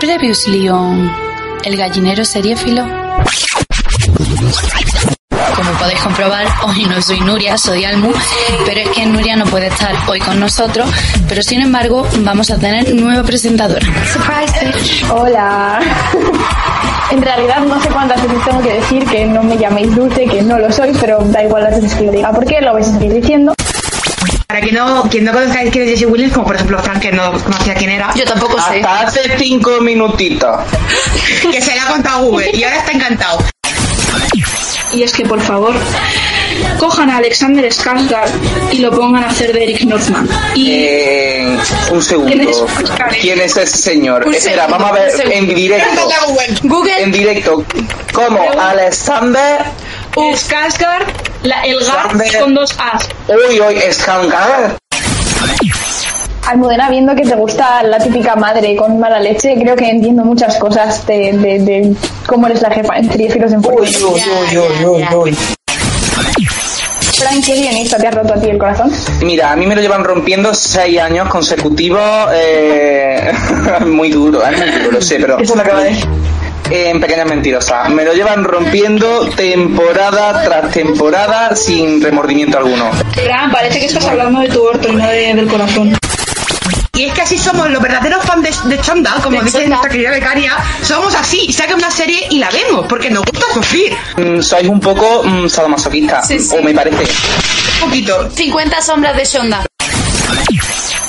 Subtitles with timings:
[0.00, 1.10] Previously on
[1.64, 2.84] El gallinero seriéfilo.
[5.56, 8.12] Como podéis comprobar, hoy no soy Nuria, soy Almu,
[8.66, 10.90] pero es que Nuria no puede estar hoy con nosotros,
[11.28, 13.86] pero sin embargo vamos a tener nueva presentadora.
[15.10, 15.80] Hola.
[17.10, 20.42] En realidad no sé cuántas veces tengo que decir que no me llaméis Dulce, que
[20.42, 22.92] no lo soy, pero da igual las veces que lo diga, porque lo vais a
[22.92, 23.54] seguir diciendo.
[24.46, 27.12] Para que no, quien no conozca quién es Jesse Williams, como por ejemplo Frank, que
[27.12, 28.80] no conocía quién era, Yo tampoco sé.
[28.80, 30.56] Hasta hace cinco minutitos.
[31.50, 33.38] que se le ha contado Google y ahora está encantado.
[34.92, 35.74] Y es que, por favor,
[36.78, 38.28] cojan a Alexander Skarsgård
[38.72, 40.28] y lo pongan a hacer de Eric Northman.
[40.54, 41.56] Y Eh,
[41.92, 42.32] un segundo.
[42.32, 43.16] ¿Quién es Oscar?
[43.20, 44.26] ¿Quién es ese señor?
[44.26, 46.08] Un Espera, segundo, vamos a ver en directo.
[46.64, 47.02] Google.
[47.02, 47.64] En directo.
[48.12, 48.38] ¿Cómo?
[48.60, 49.60] Alexander.
[50.14, 51.06] Skarsgård,
[51.42, 52.40] el Gar Skarsgård.
[52.40, 53.08] con dos As.
[53.28, 54.76] Uy, uy, Skangar.
[56.46, 60.56] Almudena, viendo que te gusta la típica madre con mala leche, creo que entiendo muchas
[60.58, 61.94] cosas de, de- de
[62.26, 65.36] cómo eres la jefa en Triéfilos en uy, uy, uy, uy, uy.
[67.24, 68.92] Frank, ¿qué guionista te ha roto a ti el corazón?
[69.22, 72.02] Mira, a mí me lo llevan rompiendo seis años consecutivos.
[72.34, 73.32] Eh,
[73.86, 75.38] muy duro, es muy duro, lo sé, pero.
[75.38, 75.90] Eso lo acaba de.
[76.70, 77.88] Eh, en pequeñas mentirosas.
[77.90, 82.90] Me lo llevan rompiendo temporada tras temporada sin remordimiento alguno.
[83.12, 85.96] Fran, parece que estás hablando de tu orto y no de- del corazón.
[86.94, 89.68] Y es que así somos los verdaderos fans de, de Chonda, como De dice Chonda.
[89.70, 90.52] nuestra querida becaria.
[90.82, 93.92] Somos así, saca una serie y la vemos, porque nos gusta sufrir.
[94.16, 96.54] Mm, sois un poco mm, sadomasoquista, Sí, sí.
[96.56, 97.02] o me parece.
[97.82, 98.30] Un poquito.
[98.30, 99.66] 50 sombras de Shonda.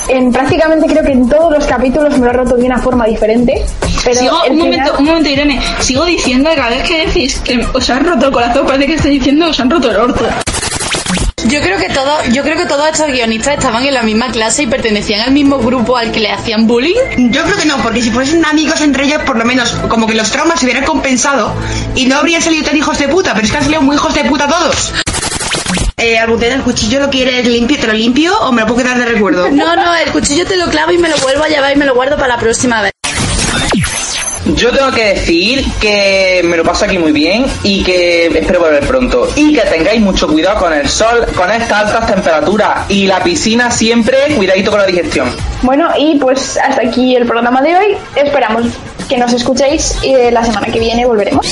[0.08, 3.06] En prácticamente creo que en todos los capítulos me lo he roto de una forma
[3.06, 3.64] diferente.
[4.04, 5.60] Pero Sigo, un final- momento, un momento, Irene.
[5.80, 8.94] Sigo diciendo que cada vez que decís que os han roto el corazón, parece que
[8.94, 10.28] estáis diciendo os han roto el orto.
[11.48, 14.64] Yo creo que todo, yo creo que todos estos guionistas estaban en la misma clase
[14.64, 17.30] y pertenecían al mismo grupo al que le hacían bullying.
[17.30, 20.14] Yo creo que no, porque si fuesen amigos entre ellos, por lo menos como que
[20.14, 21.52] los traumas se hubieran compensado
[21.94, 24.12] y no habrían salido tan hijos de puta, pero es que han salido muy hijos
[24.14, 24.92] de puta todos.
[25.98, 28.98] Eh, Albutena, el cuchillo lo quieres limpio, ¿te lo limpio o me lo puedo quedar
[28.98, 29.48] de recuerdo?
[29.50, 31.86] No, no, el cuchillo te lo clavo y me lo vuelvo a llevar y me
[31.86, 32.95] lo guardo para la próxima vez.
[34.54, 38.86] Yo tengo que decir que me lo paso aquí muy bien y que espero volver
[38.86, 39.28] pronto.
[39.34, 43.70] Y que tengáis mucho cuidado con el sol, con estas altas temperaturas y la piscina
[43.70, 45.28] siempre, cuidadito con la digestión.
[45.62, 47.96] Bueno, y pues hasta aquí el programa de hoy.
[48.14, 48.66] Esperamos
[49.08, 51.46] que nos escuchéis y eh, la semana que viene volveremos.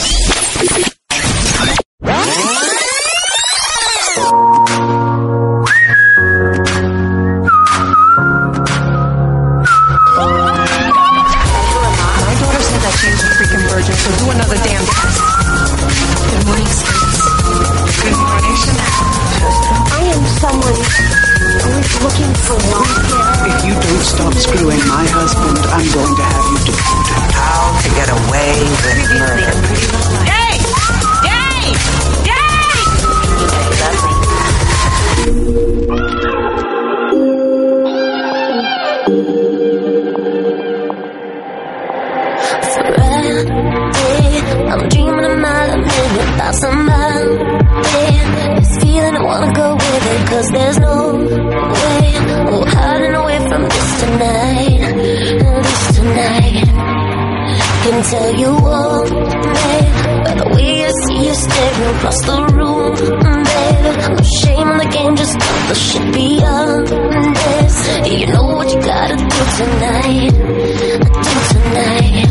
[69.58, 70.30] Tonight.
[70.30, 72.26] Do tonight.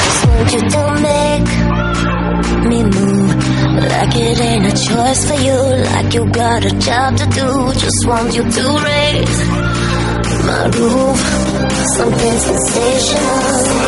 [0.00, 1.48] Just want you to make
[2.70, 3.30] me move
[3.92, 5.58] like it ain't a choice for you,
[5.92, 7.48] like you got a job to do.
[7.74, 9.38] Just want you to raise
[10.48, 11.18] my roof,
[11.96, 13.82] something sensational.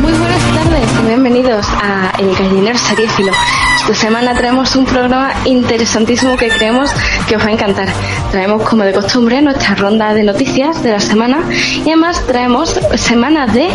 [0.00, 3.32] Muy buenas tardes y bienvenidos a El Gallinero Seriéfilo.
[3.80, 6.90] Esta semana traemos un programa interesantísimo que creemos
[7.26, 7.88] que os va a encantar.
[8.30, 11.42] Traemos, como de costumbre, nuestra ronda de noticias de la semana
[11.84, 13.68] y además traemos semanas de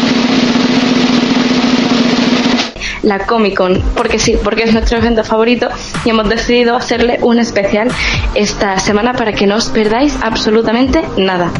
[3.01, 5.69] la Comic Con, porque sí, porque es nuestro evento favorito
[6.05, 7.89] y hemos decidido hacerle un especial
[8.33, 11.51] esta semana para que no os perdáis absolutamente nada.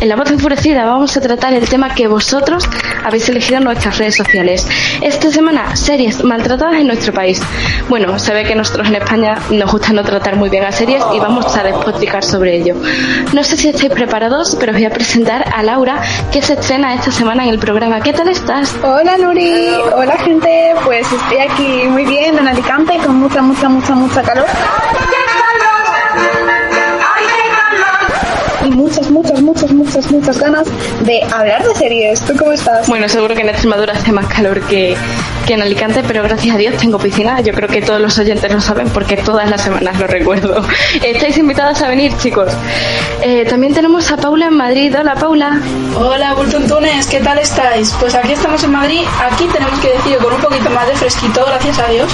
[0.00, 2.68] En La Voz Enfurecida vamos a tratar el tema que vosotros
[3.04, 4.66] habéis elegido en nuestras redes sociales.
[5.00, 7.40] Esta semana, series maltratadas en nuestro país.
[7.88, 11.02] Bueno, se ve que nosotros en España nos gusta no tratar muy bien a series
[11.14, 12.74] y vamos a despotricar sobre ello.
[13.32, 16.00] No sé si estáis preparados, pero os voy a presentar a Laura,
[16.32, 18.00] que se estrena esta semana en el programa.
[18.00, 18.74] ¿Qué tal estás?
[18.82, 23.94] Hola Nuri, hola gente, pues estoy aquí muy bien en Alicante con mucha, mucha, mucha,
[23.94, 24.46] mucha calor.
[28.64, 29.35] Y muchas, muchas,
[30.16, 30.68] muchas, ganas
[31.04, 32.20] de hablar de series.
[32.22, 32.88] ¿Tú cómo estás?
[32.88, 34.96] Bueno, seguro que en Extremadura hace más calor que,
[35.46, 37.40] que en Alicante, pero gracias a Dios tengo piscina.
[37.40, 40.62] Yo creo que todos los oyentes lo saben porque todas las semanas lo recuerdo.
[41.02, 42.52] Estáis invitados a venir, chicos.
[43.22, 44.94] Eh, también tenemos a Paula en Madrid.
[44.98, 45.60] Hola, Paula.
[45.98, 47.94] Hola, Bultuntunes, ¿qué tal estáis?
[47.98, 51.44] Pues aquí estamos en Madrid, aquí tenemos que decir con un poquito más de fresquito,
[51.46, 52.12] gracias a Dios.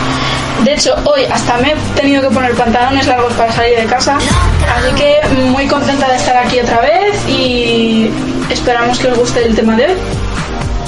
[0.64, 4.16] De hecho, hoy hasta me he tenido que poner pantalones largos para salir de casa,
[4.16, 5.20] así que
[5.50, 8.10] muy contenta de estar aquí otra vez y
[8.48, 9.92] esperamos que os guste el tema de hoy.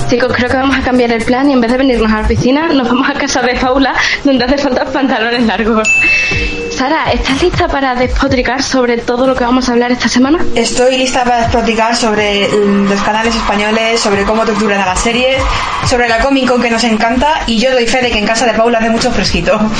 [0.09, 2.29] Chicos, creo que vamos a cambiar el plan y en vez de venirnos a la
[2.29, 5.89] piscina, nos vamos a casa de Paula, donde hace falta pantalones largos.
[6.75, 10.45] Sara, ¿estás lista para despotricar sobre todo lo que vamos a hablar esta semana?
[10.57, 15.41] Estoy lista para despotricar sobre mm, los canales españoles, sobre cómo torturan a las series,
[15.89, 18.47] sobre la Comic Con que nos encanta y yo doy fe de que en casa
[18.47, 19.59] de Paula hace mucho fresquito.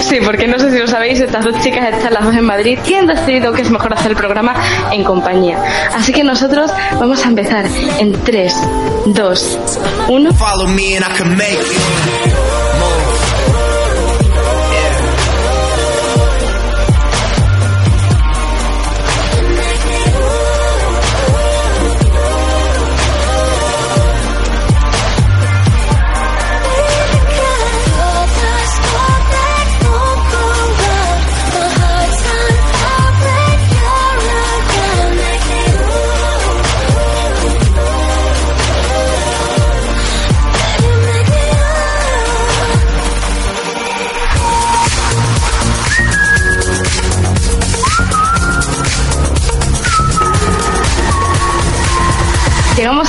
[0.00, 2.78] Sí, porque no sé si lo sabéis, estas dos chicas están las dos en Madrid
[2.86, 4.54] y han decidido que es mejor hacer el programa
[4.92, 5.58] en compañía.
[5.94, 7.66] Así que nosotros vamos a empezar
[7.98, 8.54] en 3,
[9.06, 9.58] 2,
[10.08, 10.32] 1.
[10.34, 12.67] Follow me and I can make you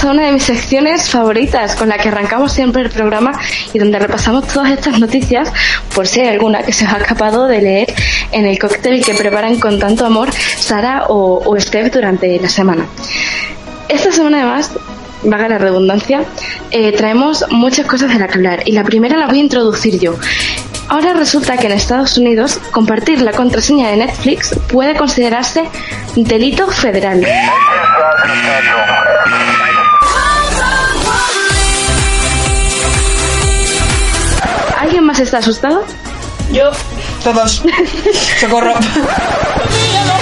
[0.01, 3.38] Una de mis secciones favoritas, con la que arrancamos siempre el programa
[3.74, 5.51] y donde repasamos todas estas noticias,
[5.94, 7.94] por si hay alguna que se os ha escapado de leer
[8.31, 12.86] en el cóctel que preparan con tanto amor Sara o, o Steph durante la semana.
[13.90, 14.72] Esta semana además,
[15.24, 16.24] vaga la redundancia,
[16.72, 20.00] eh, traemos muchas cosas de las que hablar y la primera la voy a introducir
[20.00, 20.16] yo.
[20.88, 25.66] Ahora resulta que en Estados Unidos compartir la contraseña de Netflix puede considerarse
[26.16, 27.24] delito federal.
[35.19, 35.83] ¿Alguien más está asustado?
[36.54, 36.71] Yo.
[37.25, 37.62] Todos.
[38.39, 38.74] Socorro.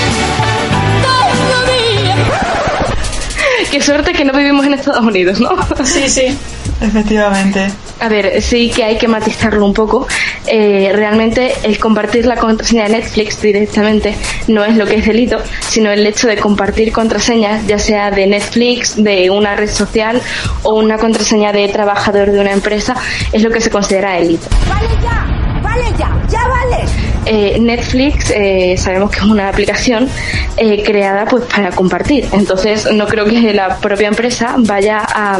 [3.72, 5.50] Qué suerte que no vivimos en Estados Unidos, ¿no?
[5.84, 6.38] Sí, sí.
[6.82, 7.72] Efectivamente.
[8.00, 10.08] A ver, sí que hay que matizarlo un poco.
[10.46, 14.16] Eh, realmente el compartir la contraseña de Netflix directamente
[14.48, 15.38] no es lo que es delito,
[15.68, 20.22] sino el hecho de compartir contraseñas, ya sea de Netflix, de una red social
[20.64, 22.96] o una contraseña de trabajador de una empresa,
[23.32, 24.48] es lo que se considera delito.
[24.70, 25.62] ¡Vale ya!
[25.64, 26.28] ¡Vale ya!
[26.30, 27.07] ¡Ya vale!
[27.30, 30.10] Eh, Netflix eh, sabemos que es una aplicación
[30.56, 35.38] eh, creada pues para compartir, entonces no creo que la propia empresa vaya a,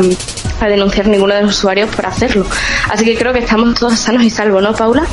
[0.60, 2.46] a denunciar ninguno de los usuarios por hacerlo.
[2.90, 5.06] Así que creo que estamos todos sanos y salvos, ¿no, Paula?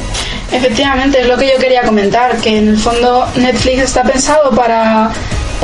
[0.50, 5.12] Efectivamente, es lo que yo quería comentar, que en el fondo Netflix está pensado para,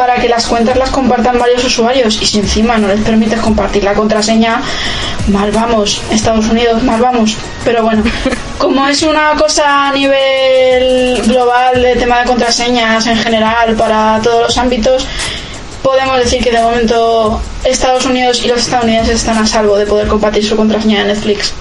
[0.00, 3.84] para que las cuentas las compartan varios usuarios y si encima no les permites compartir
[3.84, 4.62] la contraseña,
[5.26, 7.36] mal vamos, Estados Unidos, mal vamos.
[7.66, 8.02] Pero bueno,
[8.58, 14.40] como es una cosa a nivel global de tema de contraseñas en general para todos
[14.44, 15.06] los ámbitos,
[15.82, 20.08] podemos decir que de momento Estados Unidos y los estadounidenses están a salvo de poder
[20.08, 21.52] compartir su contraseña de Netflix.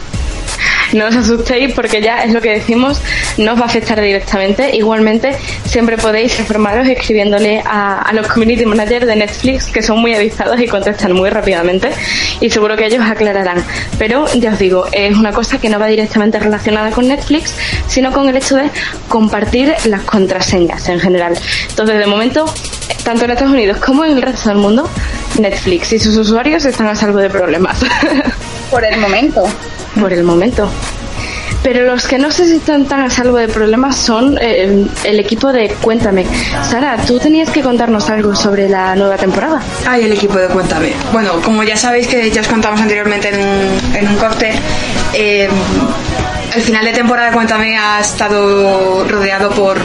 [0.93, 3.01] No os asustéis porque ya es lo que decimos,
[3.38, 4.75] no os va a afectar directamente.
[4.75, 10.15] Igualmente, siempre podéis informaros escribiéndole a, a los community managers de Netflix, que son muy
[10.15, 11.91] avisados y contestan muy rápidamente,
[12.41, 13.63] y seguro que ellos aclararán.
[13.98, 17.53] Pero ya os digo, es una cosa que no va directamente relacionada con Netflix,
[17.88, 18.69] sino con el hecho de
[19.08, 21.38] compartir las contraseñas en general.
[21.69, 22.46] Entonces, de momento,
[23.03, 24.89] tanto en Estados Unidos como en el resto del mundo,
[25.39, 27.79] Netflix y sus usuarios están a salvo de problemas.
[28.72, 29.43] Por el momento.
[30.00, 30.70] Por el momento.
[31.62, 35.51] Pero los que no sé si tan a salvo de problemas son eh, el equipo
[35.51, 36.25] de Cuéntame.
[36.70, 39.62] Sara, tú tenías que contarnos algo sobre la nueva temporada.
[39.86, 40.94] Ay, el equipo de Cuéntame.
[41.12, 44.56] Bueno, como ya sabéis que ya os contamos anteriormente en un, en un cóctel,
[45.13, 45.50] eh,
[46.56, 49.77] el final de temporada de Cuéntame ha estado rodeado por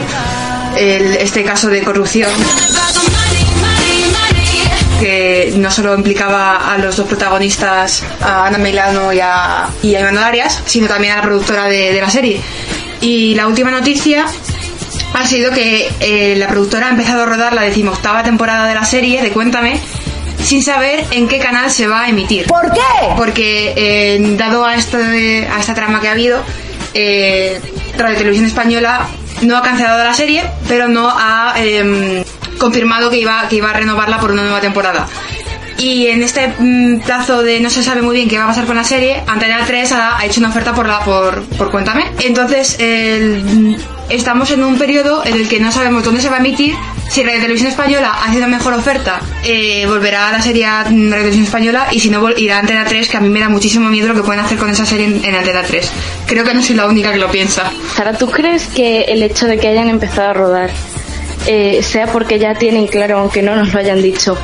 [0.77, 2.29] el- este caso de corrupción
[4.99, 9.99] que no solo implicaba a los dos protagonistas, a Ana Milano y a, y a
[10.01, 12.39] Iván Arias, sino también a la productora de, de la serie.
[13.01, 14.25] Y la última noticia
[15.13, 18.85] ha sido que eh, la productora ha empezado a rodar la decimoctava temporada de la
[18.85, 19.79] serie de Cuéntame
[20.43, 22.45] sin saber en qué canal se va a emitir.
[22.47, 22.81] ¿Por qué?
[23.17, 26.41] Porque eh, dado a, este- a esta trama que ha habido,
[26.93, 27.59] eh,
[27.97, 29.07] Radio Televisión Española
[29.41, 32.23] no ha cancelado la serie, pero no ha em,
[32.57, 35.07] confirmado que iba, que iba a renovarla por una nueva temporada.
[35.77, 38.65] Y en este mm, plazo de no se sabe muy bien qué va a pasar
[38.65, 42.05] con la serie, Antena 3 ha, hecho una oferta por la por, por Cuéntame.
[42.23, 43.75] Entonces, el- mm,
[44.09, 46.75] estamos en un periodo en el que no sabemos dónde se va a emitir.
[47.09, 51.09] Si Radio Televisión Española hace una mejor oferta, eh, volverá a la serie a mm,
[51.11, 53.49] Radio Televisión Española y si no, irá a Antena 3, que a mí me da
[53.49, 55.91] muchísimo miedo lo que pueden hacer con esa serie en, en Antena 3.
[56.25, 57.69] Creo que no soy la única que lo piensa.
[57.97, 60.71] Sara, ¿tú crees que el hecho de que hayan empezado a rodar
[61.47, 64.37] eh, sea porque ya tienen claro, aunque no nos lo hayan dicho,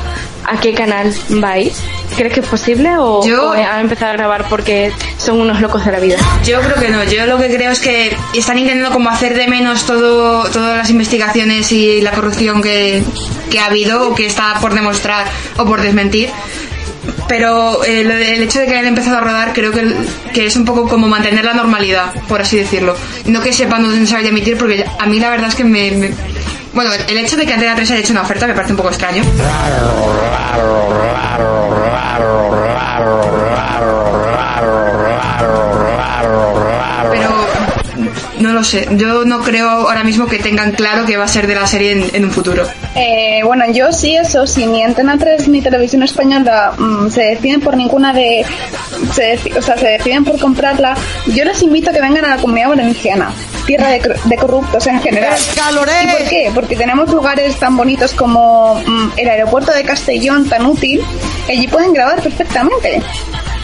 [0.44, 1.72] a qué canal vais?
[2.16, 5.84] ¿Crees que es posible o, Yo- o han empezado a grabar porque son unos locos
[5.84, 6.16] de la vida?
[6.44, 9.46] Yo creo que no, yo lo que creo es que están intentando como hacer de
[9.48, 13.02] menos todo, todas las investigaciones y la corrupción que,
[13.50, 16.28] que ha habido o que está por demostrar o por desmentir.
[17.28, 19.92] Pero eh, el hecho de que hayan empezado a rodar creo que,
[20.34, 22.94] que es un poco como mantener la normalidad, por así decirlo.
[23.24, 25.64] No que sepan dónde se vaya a emitir, porque a mí la verdad es que
[25.64, 25.90] me...
[25.92, 26.10] me-
[26.72, 28.88] bueno, el hecho de que Antena 3 haya hecho una oferta me parece un poco
[28.88, 29.22] extraño.
[37.10, 37.46] Pero
[38.40, 41.46] no lo sé, yo no creo ahora mismo que tengan claro que va a ser
[41.46, 42.66] de la serie en, un futuro.
[42.94, 47.60] Eh, bueno, yo sí, eso, si ni Antena 3 ni Televisión Española mm, se deciden
[47.60, 48.44] por ninguna de.
[49.12, 52.36] Se o sea, se deciden por comprarla, yo les invito a que vengan a la
[52.36, 53.30] comunidad valenciana,
[53.66, 55.38] tierra de, de corruptos en general.
[56.04, 56.50] ¿Y por qué?
[56.54, 61.02] Porque tenemos lugares tan bonitos como mm, el aeropuerto de Castellón, tan útil,
[61.48, 63.00] allí pueden grabar perfectamente.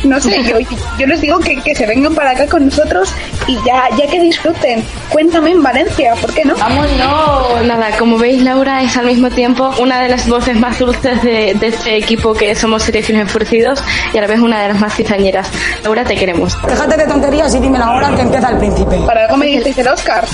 [0.04, 0.58] No sé, yo,
[0.98, 3.12] yo les digo que, que se vengan para acá con nosotros
[3.46, 4.84] y ya, ya que disfruten.
[5.10, 6.54] Cuéntame en Valencia, ¿por qué no?
[6.56, 7.66] ¡Vámonos!
[7.66, 11.54] Nada, como veis, Laura es al mismo tiempo una de las voces más dulces de,
[11.54, 14.94] de este equipo que somos Seriefilos Enfurecidos y a la vez una de las más
[14.94, 15.48] cizañeras.
[15.82, 16.56] Laura, te queremos.
[16.66, 18.98] Déjate de tonterías y dime la hora que empieza el príncipe.
[19.06, 20.24] Para algo me dices el Oscar.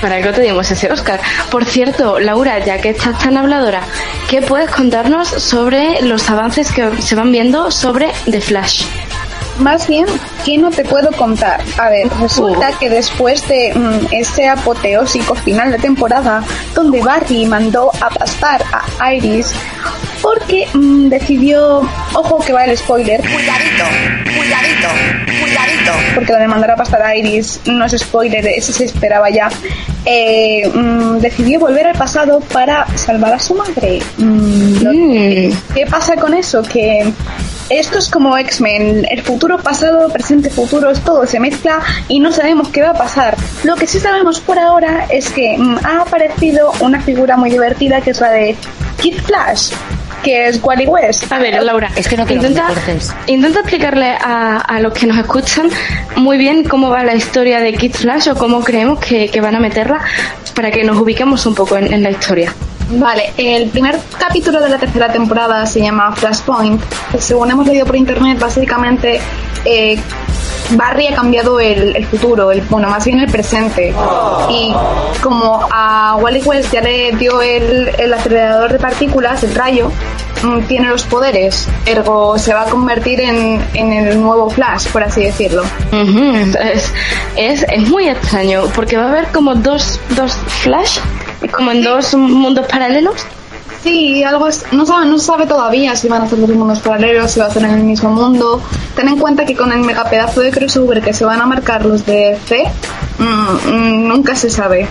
[0.00, 1.20] Para algo te dimos ese Oscar.
[1.50, 3.82] Por cierto, Laura, ya que estás tan habladora,
[4.28, 8.84] ¿qué puedes contarnos sobre los avances que se van viendo sobre The Flash?
[9.58, 10.06] Más bien,
[10.44, 11.62] ¿qué no te puedo contar?
[11.78, 16.42] A ver, resulta que después de mm, ese apoteósico final de temporada,
[16.74, 18.64] donde Barry mandó a pastar
[18.98, 19.52] a Iris,
[20.22, 21.82] porque mm, decidió,
[22.14, 23.84] ojo que va el spoiler, Cuidadito,
[24.36, 24.88] cuidadito,
[25.40, 25.92] cuidadito.
[26.14, 29.48] porque lo de mandar a pastar a Iris no es spoiler, eso se esperaba ya,
[30.04, 34.00] eh, mm, decidió volver al pasado para salvar a su madre.
[34.18, 36.62] Mm, ¿Qué pasa con eso?
[36.62, 37.12] Que
[37.70, 42.68] esto es como X-Men, el futuro, pasado, presente, futuro, todo se mezcla y no sabemos
[42.68, 43.36] qué va a pasar.
[43.62, 48.00] Lo que sí sabemos por ahora es que mm, ha aparecido una figura muy divertida
[48.00, 48.56] que es la de
[49.00, 49.70] Kid Flash,
[50.22, 51.30] que es Wally West.
[51.32, 53.12] A ver, Laura, Es que no quiero que intenta, cortes.
[53.26, 55.68] intenta explicarle a, a los que nos escuchan
[56.16, 59.54] muy bien cómo va la historia de Kid Flash o cómo creemos que, que van
[59.56, 60.00] a meterla
[60.54, 62.54] para que nos ubiquemos un poco en, en la historia.
[62.90, 66.82] Vale, el primer capítulo de la tercera temporada se llama Flashpoint.
[67.18, 69.20] Según hemos leído por internet, básicamente
[69.64, 69.98] eh,
[70.70, 73.94] Barry ha cambiado el, el futuro, el, bueno, más bien el presente.
[74.50, 74.74] Y
[75.22, 79.90] como a Wally West ya le dio el, el acelerador de partículas, el rayo,
[80.42, 85.02] mm, tiene los poderes, ergo se va a convertir en, en el nuevo Flash, por
[85.02, 85.62] así decirlo.
[85.92, 86.92] Ujú, entonces,
[87.36, 90.98] es, es muy extraño porque va a haber como dos, dos Flash,
[91.48, 93.14] como en dos mundos paralelos.
[93.82, 97.30] Sí, algo es, no sabe, no sabe todavía si van a ser dos mundos paralelos,
[97.30, 98.62] si va a ser en el mismo mundo.
[98.96, 102.06] Ten en cuenta que con el megapedazo de crossover que se van a marcar los
[102.06, 102.64] de C,
[103.18, 103.24] mm,
[103.74, 104.86] mm, nunca se sabe.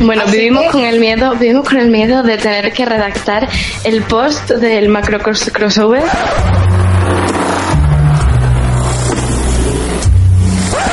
[0.00, 3.48] Bueno, Así vivimos que- con el miedo, vivimos con el miedo de tener que redactar
[3.84, 6.02] el post del macro cross- crossover.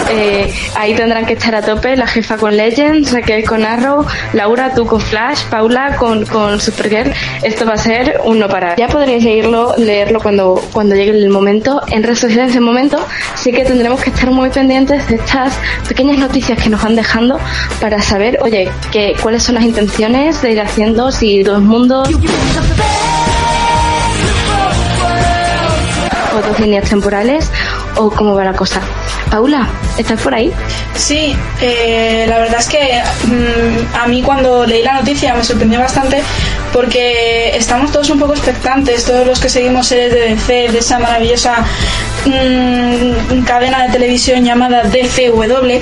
[0.10, 4.74] Eh, ahí tendrán que estar a tope la jefa con Legends, Raquel con Arrow, Laura
[4.74, 7.12] tú con Flash, Paula con, con Supergirl.
[7.42, 8.78] Esto va a ser un no parar.
[8.78, 11.82] Ya podréis leerlo, leerlo cuando, cuando llegue el momento.
[11.90, 13.00] En redes sociales de momento
[13.36, 15.54] sí que tendremos que estar muy pendientes de estas
[15.88, 17.40] pequeñas noticias que nos van dejando
[17.80, 22.10] para saber, oye, que, cuáles son las intenciones de ir haciendo, si dos mundos
[26.36, 27.52] o dos líneas temporales
[27.96, 28.82] o cómo va la cosa.
[29.34, 30.54] Paula, ¿estás por ahí?
[30.94, 35.80] Sí, eh, la verdad es que mm, a mí cuando leí la noticia me sorprendió
[35.80, 36.22] bastante
[36.72, 40.14] porque estamos todos un poco expectantes, todos los que seguimos series
[40.46, 41.66] de de esa maravillosa
[42.28, 45.82] mm, cadena de televisión llamada DCW.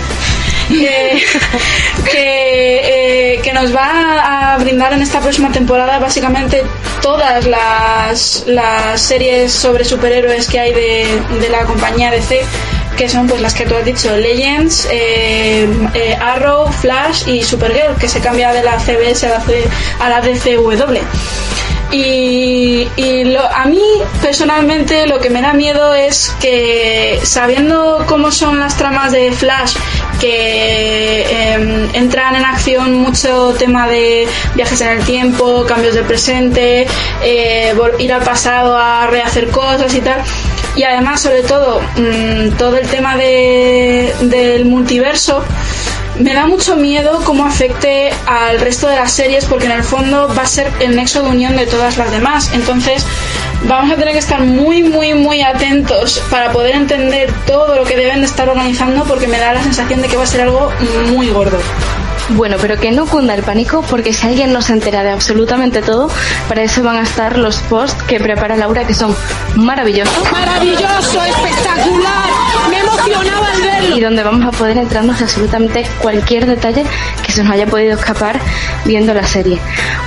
[0.70, 1.24] Que,
[2.12, 6.63] que, eh, que nos va a brindar en esta próxima temporada básicamente
[7.01, 11.06] todas las, las series sobre superhéroes que hay de,
[11.39, 12.41] de la compañía DC
[12.98, 17.96] que son pues las que tú has dicho, Legends, eh, eh, Arrow, Flash y Supergirl,
[17.96, 19.63] que se cambia de la CBS a la, C-
[20.00, 21.00] a la DCW.
[21.91, 22.88] Y,
[23.25, 23.81] lo- a mí
[24.21, 29.75] personalmente lo que me da miedo es que sabiendo cómo son las tramas de Flash,
[30.19, 36.88] que em, entran en acción mucho tema de viajes en el tiempo, cambios del presente,
[37.24, 40.21] eh, ir al pasado a rehacer cosas y tal.
[40.75, 45.43] Y además, sobre todo, mm, todo el tema de, del multiverso,
[46.20, 50.27] me da mucho miedo cómo afecte al resto de las series porque en el fondo
[50.38, 52.51] va a ser el nexo de unión de todas las demás.
[52.53, 53.06] Entonces
[53.63, 57.96] vamos a tener que estar muy, muy, muy atentos para poder entender todo lo que
[57.96, 60.72] deben de estar organizando porque me da la sensación de que va a ser algo
[61.12, 61.58] muy gordo.
[62.30, 65.82] Bueno, pero que no cunda el pánico porque si alguien no se entera de absolutamente
[65.82, 66.10] todo,
[66.48, 69.16] para eso van a estar los posts que prepara Laura que son
[69.56, 70.32] maravillosos.
[70.32, 72.30] Maravilloso, espectacular.
[72.70, 73.98] Me emocionaba al verlo.
[73.98, 76.86] y donde vamos a poder entrarnos de absolutamente cualquier detalle
[77.25, 78.40] que se nos haya podido escapar
[78.86, 79.60] viendo la serie.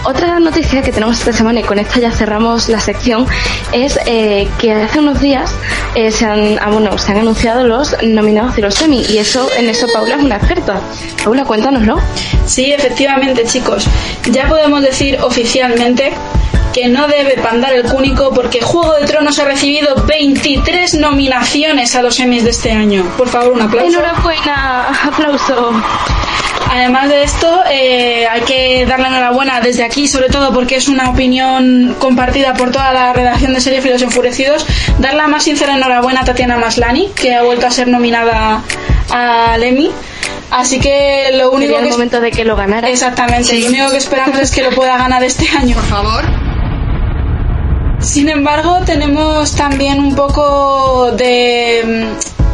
[0.04, 3.26] Otra noticia que tenemos esta semana y con esta ya cerramos la sección
[3.72, 5.54] es eh, que hace unos días
[5.94, 9.48] eh, se, han, ah, bueno, se han anunciado los nominados de los Emmy y eso
[9.58, 10.80] en eso Paula es una experta.
[11.22, 11.98] Paula, cuéntanoslo.
[12.46, 13.86] Sí, efectivamente, chicos.
[14.30, 16.12] Ya podemos decir oficialmente
[16.74, 22.02] que no debe pandar el cúnico porque Juego de Tronos ha recibido 23 nominaciones a
[22.02, 23.04] los Emmys de este año.
[23.16, 23.88] Por favor, un aplauso.
[23.88, 25.72] Enhorabuena, aplauso.
[26.70, 31.10] Además de esto, eh, hay que darle enhorabuena desde aquí, sobre todo porque es una
[31.10, 34.66] opinión compartida por toda la redacción de Serie Filos Enfurecidos.
[34.98, 38.62] Dar la más sincera enhorabuena a Tatiana Maslani, que ha vuelto a ser nominada
[39.10, 39.90] al Emmy.
[40.50, 42.88] Así que lo único Sería el que momento de que lo ganara.
[42.88, 45.74] Exactamente, lo único que esperamos es que lo pueda ganar este año.
[45.74, 46.24] Por favor.
[48.00, 52.12] Sin embargo, tenemos también un poco de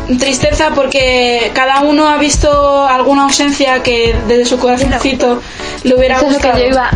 [0.08, 5.42] mm, tristeza porque cada uno ha visto alguna ausencia que desde su corazoncito
[5.82, 6.54] le hubiera Eso es lo gustado.
[6.56, 6.90] que yo iba,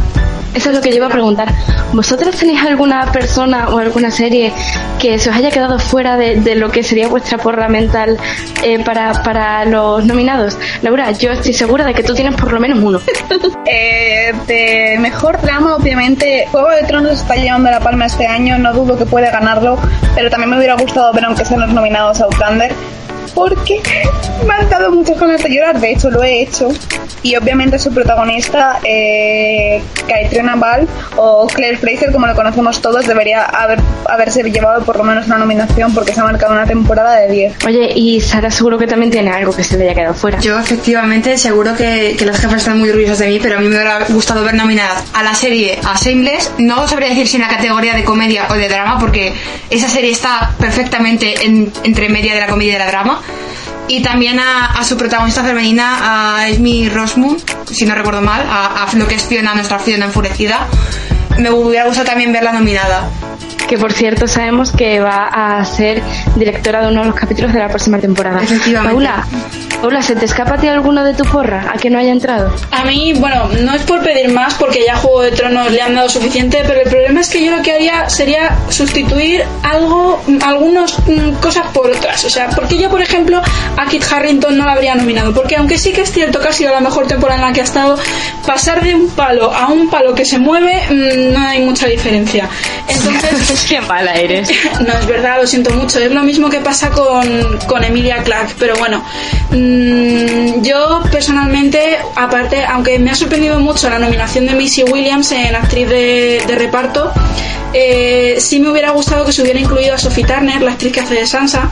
[0.55, 1.53] eso es lo que yo iba a preguntar.
[1.93, 4.53] ¿Vosotros tenéis alguna persona o alguna serie
[4.99, 8.19] que se os haya quedado fuera de, de lo que sería vuestra porra mental
[8.63, 10.59] eh, para, para los nominados?
[10.83, 13.01] Laura, yo estoy segura de que tú tienes por lo menos uno.
[13.67, 18.75] Eh, de mejor drama, obviamente, Juego de Tronos está llevando la palma este año, no
[18.75, 19.79] dudo que puede ganarlo,
[20.15, 22.73] pero también me hubiera gustado ver aunque sean los nominados a Outlander,
[23.35, 23.81] porque
[24.47, 26.69] me han dado muchas ganas de llorar, de hecho lo he hecho,
[27.23, 33.43] y obviamente su protagonista, eh, Caitriona Ball o Claire Fraser, como lo conocemos todos, debería
[33.45, 37.29] haber, haberse llevado por lo menos una nominación porque se ha marcado una temporada de
[37.33, 37.65] 10.
[37.67, 40.39] Oye, y Sara seguro que también tiene algo que se le haya quedado fuera.
[40.41, 43.69] Yo efectivamente seguro que, que los jefes están muy orgullosos de mí, pero a mí
[43.69, 46.53] me hubiera gustado ver nominadas a la serie a Shameless.
[46.59, 49.33] No sabría decir si en la categoría de comedia o de drama, porque
[49.71, 53.23] esa serie está perfectamente en- entre media de la comedia y de la drama.
[53.87, 58.85] Y también a, a su protagonista femenina, a Esme Rosmund, si no recuerdo mal, a,
[58.85, 60.67] a lo que es Fiona, nuestra Fiona enfurecida.
[61.39, 63.11] Me hubiera gustado también verla nominada.
[63.69, 66.03] Que por cierto sabemos que va a ser
[66.37, 68.43] directora de uno de los capítulos de la próxima temporada.
[68.43, 68.95] Efectivamente.
[68.95, 69.27] Paula,
[69.81, 72.55] Paula, ¿se te escapa a ti alguno de tu porra a que no haya entrado?
[72.71, 75.95] A mí, bueno, no es por pedir más porque ya Juego de Tronos le han
[75.95, 80.99] dado suficiente, pero el problema es que yo lo que haría sería sustituir algo, algunas
[81.01, 82.25] mm, cosas por otras.
[82.25, 83.43] O sea, porque yo, por ejemplo,
[83.77, 86.53] a Kit Harrington no la habría nominado, porque aunque sí que es cierto que ha
[86.53, 87.99] sido la mejor temporada en la que ha estado,
[88.47, 92.49] pasar de un palo a un palo que se mueve mm, no hay mucha diferencia.
[92.89, 94.49] Entonces, Qué mala eres.
[94.87, 95.99] no, es verdad, lo siento mucho.
[95.99, 99.05] Es lo mismo que pasa con, con Emilia Clarke, pero bueno,
[99.75, 105.55] mm, yo personalmente, aparte, aunque me ha sorprendido mucho la nominación de Missy Williams en
[105.55, 107.13] actriz de, reparto,
[107.73, 111.01] eh, sí me hubiera gustado que se hubiera incluido a Sophie Turner, la actriz que
[111.01, 111.71] hace de Sansa,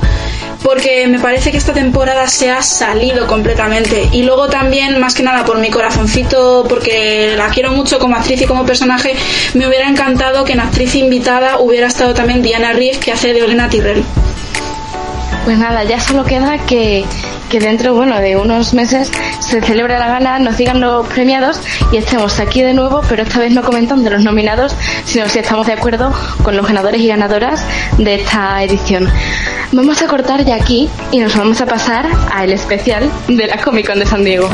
[0.62, 4.08] porque me parece que esta temporada se ha salido completamente.
[4.12, 8.42] Y luego también, más que nada por mi corazoncito, porque la quiero mucho como actriz
[8.42, 9.14] y como personaje,
[9.54, 13.42] me hubiera encantado que en actriz invitada hubiera estado también Diana Rief, que hace de
[13.42, 14.04] Olena Tyrrell.
[15.44, 17.04] Pues nada, ya solo queda que,
[17.50, 21.96] que dentro, bueno, de unos meses se celebra la gala, nos digan los premiados y
[21.96, 25.72] estemos aquí de nuevo, pero esta vez no comentando los nominados, sino si estamos de
[25.72, 26.12] acuerdo
[26.44, 27.64] con los ganadores y ganadoras
[27.98, 29.08] de esta edición.
[29.72, 33.86] Vamos a cortar ya aquí y nos vamos a pasar al especial de la Comic
[33.86, 34.48] Con de San Diego.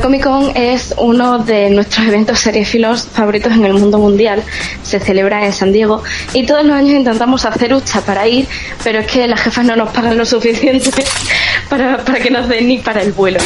[0.00, 4.42] Comic Con es uno de nuestros eventos seriéfilos favoritos en el mundo mundial.
[4.82, 8.48] Se celebra en San Diego y todos los años intentamos hacer hucha para ir,
[8.82, 10.90] pero es que las jefas no nos pagan lo suficiente
[11.68, 13.40] para, para que nos den ni para el vuelo.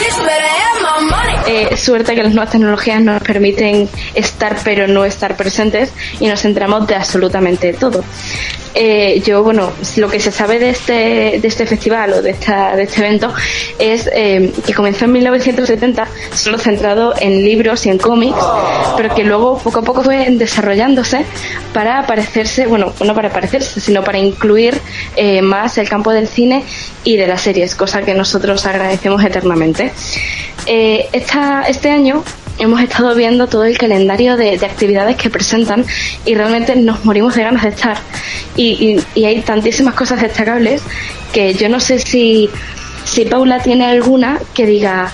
[1.47, 6.41] Eh, suerte que las nuevas tecnologías nos permiten estar pero no estar presentes y nos
[6.41, 8.03] centramos de absolutamente todo.
[8.77, 12.75] Eh, yo, bueno, lo que se sabe de este, de este festival o de, esta,
[12.75, 13.33] de este evento
[13.79, 18.37] es eh, que comenzó en 1970 solo centrado en libros y en cómics,
[18.97, 21.25] pero que luego poco a poco fue desarrollándose
[21.73, 24.77] para parecerse, bueno, no para parecerse, sino para incluir
[25.15, 26.65] eh, más el campo del cine
[27.05, 29.93] y de las series, cosa que nosotros agradecemos eternamente.
[30.67, 32.23] Eh, este año
[32.59, 35.85] hemos estado viendo todo el calendario de, de actividades que presentan
[36.25, 37.99] y realmente nos morimos de ganas de estar.
[38.57, 40.83] Y, y- y hay tantísimas cosas destacables
[41.33, 42.49] que yo no sé si,
[43.05, 45.13] si Paula tiene alguna que diga,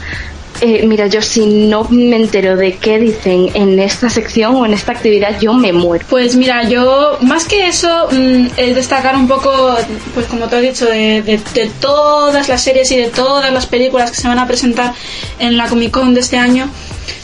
[0.61, 4.73] eh, mira, yo si no me entero de qué dicen en esta sección o en
[4.75, 6.05] esta actividad, yo me muero.
[6.09, 9.77] Pues mira, yo más que eso mm, es destacar un poco,
[10.15, 13.67] pues como te has dicho, de, de- de todas las series y de todas las
[13.67, 14.93] películas que se van a presentar
[15.39, 16.69] en la Comic Con de este año.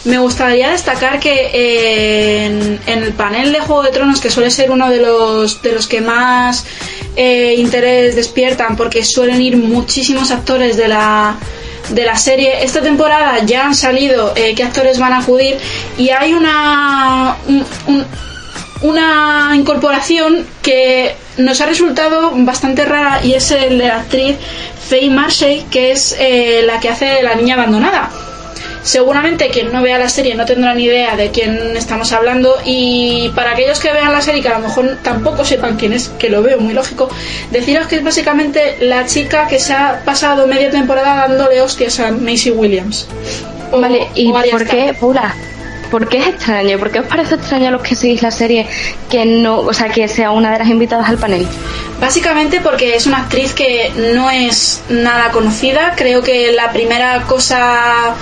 [0.05, 4.51] Me gustaría destacar que eh, en, en el panel de Juego de Tronos, que suele
[4.51, 6.64] ser uno de los, de los que más
[7.16, 11.37] eh, interés despiertan, porque suelen ir muchísimos actores de la,
[11.90, 12.62] de la serie.
[12.64, 15.59] Esta temporada ya han salido eh, qué actores van a acudir
[15.99, 18.07] y hay una, un- un-
[18.83, 24.37] una incorporación que nos ha resultado bastante rara y es el de la actriz
[24.88, 28.11] Faye Marshall, que es eh, la que hace la niña abandonada.
[28.87, 33.33] Seguramente quien no vea la serie no tendrá ni idea de quién estamos hablando y
[33.35, 36.31] para aquellos que vean la serie que a lo mejor tampoco sepan quién es, que
[36.31, 37.09] lo veo muy lógico,
[37.51, 42.12] deciros que es básicamente la chica que se ha pasado media temporada dándole hostias a
[42.12, 43.09] Macy Williams.
[43.72, 44.94] O- Vale, ¿y por qué,
[46.09, 46.79] qué es extraño?
[46.79, 48.68] ¿Por qué os parece extraño a los que seguís la serie
[49.11, 51.44] que no, o sea, que sea una de las invitadas al panel?
[52.01, 55.94] Básicamente porque es una actriz que no es nada conocida.
[55.96, 58.14] Creo que la primera cosa,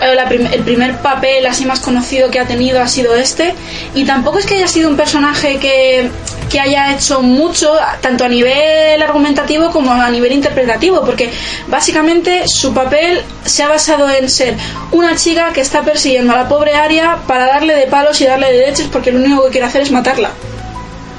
[0.00, 3.54] la el primer papel así más conocido que ha tenido ha sido este.
[3.94, 6.10] Y tampoco es que haya sido un personaje que,
[6.50, 11.30] que haya hecho mucho, tanto a nivel argumentativo como a nivel interpretativo, porque
[11.68, 14.54] básicamente su papel se ha basado en ser
[14.92, 18.52] una chica que está persiguiendo a la pobre Aria para darle de palos y darle
[18.52, 20.30] de leches porque lo único que quiere hacer es matarla.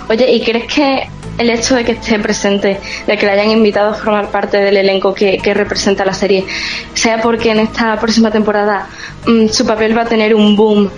[0.09, 3.91] Oye, ¿y crees que el hecho de que esté presente, de que la hayan invitado
[3.91, 6.45] a formar parte del elenco que, que representa la serie,
[6.93, 8.87] sea porque en esta próxima temporada
[9.25, 10.89] mm, su papel va a tener un boom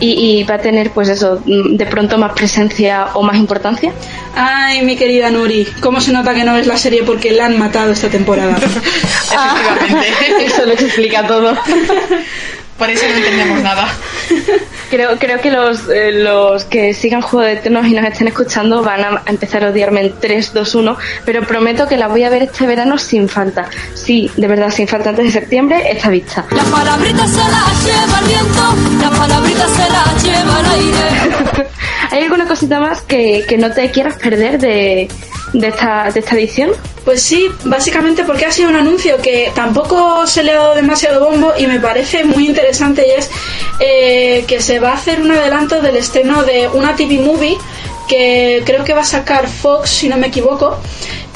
[0.00, 3.92] y, y va a tener, pues eso, mm, de pronto más presencia o más importancia?
[4.34, 7.58] Ay, mi querida Nuri, ¿cómo se nota que no ves la serie porque la han
[7.58, 8.56] matado esta temporada?
[8.56, 10.44] Efectivamente.
[10.46, 11.54] Eso lo explica todo.
[12.80, 13.88] Por eso no entendemos nada.
[14.88, 18.82] Creo, creo que los, eh, los que sigan Juego de Tronos y nos estén escuchando
[18.82, 22.30] van a empezar a odiarme en 3, 2, 1, pero prometo que la voy a
[22.30, 23.68] ver este verano sin falta.
[23.92, 26.46] Sí, de verdad, sin falta antes de septiembre, está vista.
[26.52, 31.66] La palabrita se la lleva el viento, la palabrita se la lleva el aire.
[32.12, 35.06] ¿Hay alguna cosita más que, que no te quieras perder de,
[35.52, 36.70] de, esta, de esta edición?
[37.04, 41.24] Pues sí, básicamente porque ha sido un anuncio que tampoco se le ha dado demasiado
[41.24, 43.30] bombo y me parece muy interesante y es
[43.80, 47.56] eh, que se va a hacer un adelanto del estreno de una TV movie
[48.08, 50.76] que creo que va a sacar Fox, si no me equivoco,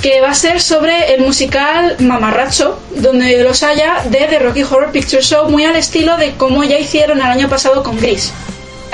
[0.03, 4.91] que va a ser sobre el musical Mamarracho, donde los haya de The Rocky Horror
[4.91, 8.33] Picture Show, muy al estilo de como ya hicieron el año pasado con Gris.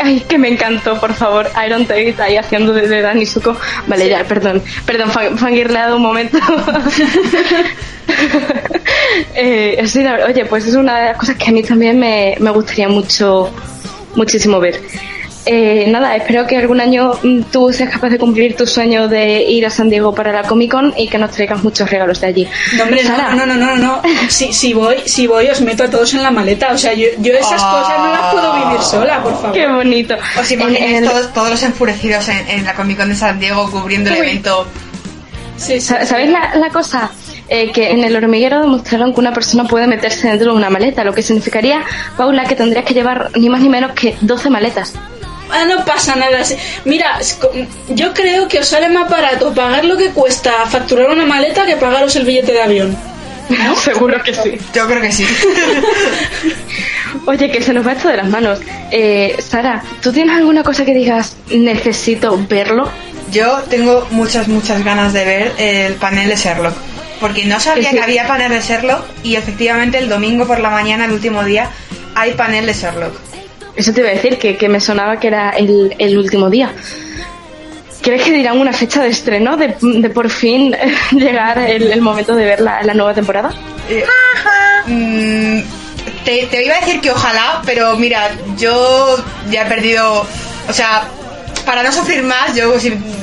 [0.03, 1.49] Ay, que me encantó, por favor.
[1.67, 3.57] Iron Tate ahí haciendo de, Danny Zuko.
[3.87, 4.63] Vale, ya, perdón.
[4.87, 6.39] Perdón, fan- fangirleado un momento.
[9.35, 12.37] eh, sí, la oye, pues es una de las cosas que a mí también me,
[12.41, 13.51] me gustaría mucho,
[14.15, 14.81] muchísimo ver.
[15.47, 19.43] Eh, nada, espero que algún año mm, tú seas capaz de cumplir tu sueño de
[19.43, 22.27] ir a San Diego para la Comic Con y que nos traigas muchos regalos de
[22.27, 22.49] allí.
[22.77, 24.03] No, hombre, no, Sara, no, no, no, no.
[24.29, 26.73] Si, si voy, si voy, os meto a todos en la maleta.
[26.73, 27.81] O sea, yo, yo esas Ah.
[27.81, 29.53] cosas no las puedo vivir sola, por favor.
[29.53, 30.15] Qué bonito.
[30.39, 33.71] Os imagináis el- todos, todos los enfurecidos en, en la Comic Con de San Diego
[33.71, 34.67] cubriendo el evento.
[35.57, 37.11] Sa- ¿Sabéis la, la cosa?
[37.49, 41.03] Eh, que en el hormiguero demostraron que una persona puede meterse dentro de una maleta,
[41.03, 41.83] lo que significaría,
[42.17, 44.95] Paula, que tendrías que llevar ni más ni menos que 12 maletas.
[45.53, 46.43] Ah, no pasa nada.
[46.85, 47.19] Mira,
[47.89, 51.77] yo creo que os sale más barato pagar lo que cuesta facturar una maleta que
[51.77, 52.97] pagaros el billete de avión.
[53.83, 54.59] Seguro que sí.
[54.75, 55.27] Yo creo que sí.
[57.27, 58.61] Oye, que se nos va esto de las manos.
[58.91, 62.91] Eh, Sara, ¿tú tienes alguna cosa que digas, necesito verlo?
[63.31, 66.75] Yo tengo muchas, muchas ganas de ver el panel de Sherlock.
[67.21, 71.05] Porque no sabía que había panel de Sherlock y efectivamente el domingo por la mañana,
[71.05, 71.69] el último día,
[72.15, 73.30] hay panel de Sherlock.
[73.81, 76.71] Eso te iba a decir, que, que me sonaba que era el, el último día.
[78.03, 80.77] ¿Crees que dirán una fecha de estreno de, de por fin
[81.13, 83.55] llegar el, momento de ver la, la nueva temporada?
[84.87, 85.61] Mm,
[86.27, 89.17] te, iba a decir que ojalá, pero mira, yo
[89.51, 90.27] ya he perdido,
[90.69, 91.05] o sea,
[91.65, 92.77] para no sufrir más, yo,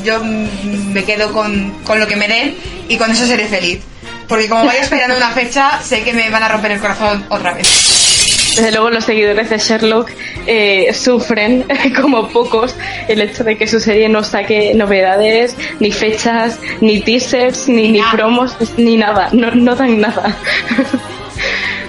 [0.03, 2.57] yo me quedo con, con lo que me den
[2.89, 3.83] y con eso seré feliz.
[4.27, 7.53] Porque como vaya esperando una fecha, sé que me van a romper el corazón otra
[7.53, 8.16] vez.
[8.57, 10.09] Desde luego los seguidores de Sherlock
[10.47, 11.63] eh, sufren
[12.01, 12.75] como pocos
[13.07, 18.01] el hecho de que su serie no saque novedades, ni fechas, ni teasers, ni, ni
[18.11, 20.35] promos, ni nada, no, no dan nada.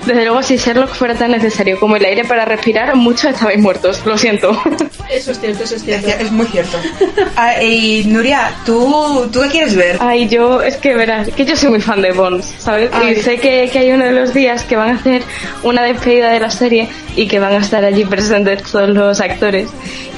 [0.09, 4.01] Desde luego si Sherlock fuera tan necesario como el aire para respirar, muchos estabais muertos,
[4.07, 4.59] lo siento.
[5.11, 6.09] Eso es cierto, eso es cierto.
[6.09, 6.79] Es muy cierto.
[7.37, 9.99] Ah, y Nuria, ¿tú, ¿tú qué quieres ver?
[10.01, 12.89] Ay, yo, es que verás, que yo soy muy fan de Bones, ¿sabes?
[12.95, 13.19] Ay.
[13.19, 15.21] Y sé que, que hay uno de los días que van a hacer
[15.63, 19.69] una despedida de la serie y que van a estar allí presentes todos los actores.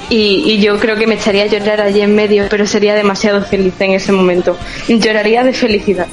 [0.08, 3.42] Y, y yo creo que me echaría a llorar allí en medio, pero sería demasiado
[3.42, 4.56] feliz en ese momento.
[4.86, 6.06] Lloraría de felicidad.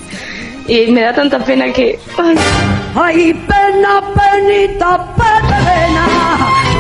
[0.67, 1.99] Y me da tanta pena que...
[2.17, 2.35] Ay,
[2.95, 6.08] Ay, pena, penita, pena,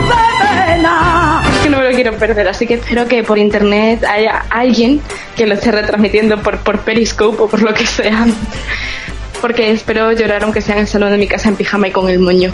[0.09, 1.43] pena.
[1.51, 5.01] es que no me lo quiero perder, así que espero que por internet haya alguien
[5.35, 8.25] que lo esté retransmitiendo por, por Periscope o por lo que sea.
[9.41, 12.09] Porque espero llorar aunque sea en el salón de mi casa en pijama y con
[12.09, 12.51] el moño.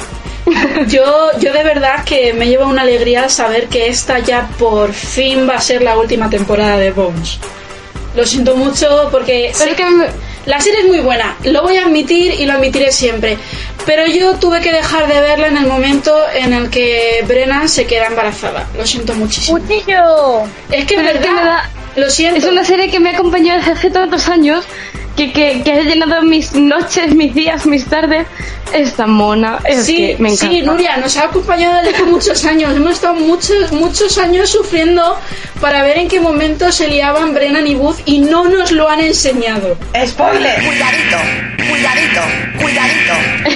[0.88, 5.48] Yo, yo de verdad que me lleva una alegría saber que esta ya por fin
[5.48, 7.40] va a ser la última temporada de Bones.
[8.16, 9.86] Lo siento mucho porque sé que
[10.46, 13.38] la serie es muy buena, lo voy a admitir y lo admitiré siempre.
[13.86, 17.86] Pero yo tuve que dejar de verla en el momento en el que Brennan se
[17.86, 18.68] queda embarazada.
[18.78, 19.58] Lo siento muchísimo.
[19.58, 21.20] Es que Pero es es que verdad.
[21.34, 22.40] me da- Lo siento.
[22.40, 24.66] Es una serie que me acompañó desde hace tantos años
[25.16, 28.26] que, que, que ha llenado mis noches, mis días, mis tardes.
[28.74, 30.56] Es tan mona, es sí, que me encanta.
[30.56, 32.76] sí, Nuria, nos ha acompañado desde hace muchos años.
[32.76, 35.16] Hemos estado muchos, muchos años sufriendo
[35.62, 39.00] para ver en qué momento se liaban Brennan y Booth y no nos lo han
[39.02, 39.78] enseñado.
[40.08, 40.56] ¡Spoiler!
[40.66, 41.18] Cuidadito,
[41.70, 42.22] cuidadito,
[42.60, 43.14] cuidadito.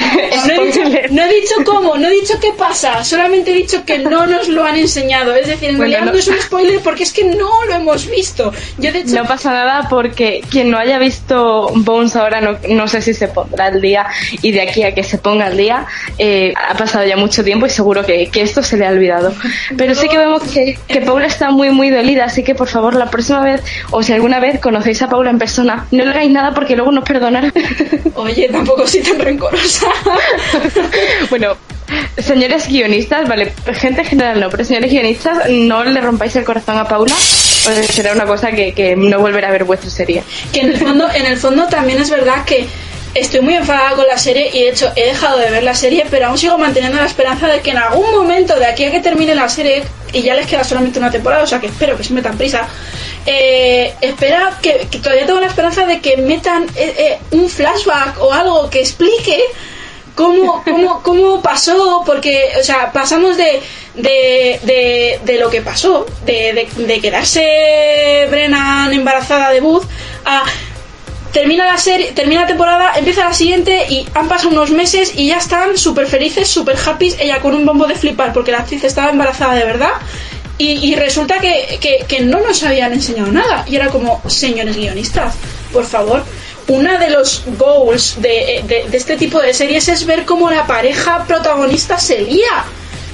[0.48, 0.80] No he, dicho,
[1.12, 4.48] no he dicho cómo, no he dicho qué pasa, solamente he dicho que no nos
[4.50, 5.34] lo han enseñado.
[5.36, 7.74] Es decir, en Bueno, realidad no- no es un spoiler porque es que no lo
[7.74, 8.54] hemos visto.
[8.78, 12.88] Yo de hecho No pasa nada porque quien no haya visto Bones ahora no, no
[12.88, 14.08] sé si se pondrá al día
[14.42, 15.86] y de aquí a que se ponga al día
[16.18, 19.34] eh, ha pasado ya mucho tiempo y seguro que, que esto se le ha olvidado.
[19.78, 22.96] Pero sí que vemos que, que Paula está muy muy dolida, así que por favor
[22.96, 26.32] la próxima vez o si alguna vez conocéis a Paula en persona, no le hagáis
[26.32, 27.52] nada porque luego nos perdonará.
[28.16, 29.88] Oye, tampoco soy tan rencorosa.
[31.30, 31.56] bueno,
[32.18, 36.78] señores guionistas, vale, gente en general no, pero señores guionistas, no le rompáis el corazón
[36.78, 40.24] a Paula, o será una cosa que, que no volverá a ver vuestra serie.
[40.52, 42.68] que en el fondo, en el fondo también es verdad que
[43.14, 46.06] estoy muy enfadada con la serie y de hecho he dejado de ver la serie,
[46.10, 49.00] pero aún sigo manteniendo la esperanza de que en algún momento de aquí a que
[49.00, 52.04] termine la serie, y ya les queda solamente una temporada, o sea que espero que
[52.04, 52.68] se metan prisa,
[53.26, 58.22] eh, espera que, que todavía tengo la esperanza de que metan eh, eh, un flashback
[58.22, 59.38] o algo que explique
[60.16, 63.62] cómo, cómo, cómo pasó, porque, o sea, pasamos de,
[63.96, 69.86] de, de, de lo que pasó, de, de, de quedarse Brennan embarazada de Booth,
[70.26, 70.44] a
[71.32, 75.28] termina la serie, termina la temporada, empieza la siguiente y han pasado unos meses y
[75.28, 78.84] ya están súper felices, súper happy, ella con un bombo de flipar porque la actriz
[78.84, 79.92] estaba embarazada de verdad.
[80.60, 83.64] Y, resulta que, que, que no nos habían enseñado nada.
[83.68, 85.36] Y era como, señores guionistas,
[85.72, 86.24] por favor,
[86.68, 90.66] una de los goals de, de- de este tipo de series es ver cómo la
[90.66, 92.66] pareja protagonista se lía.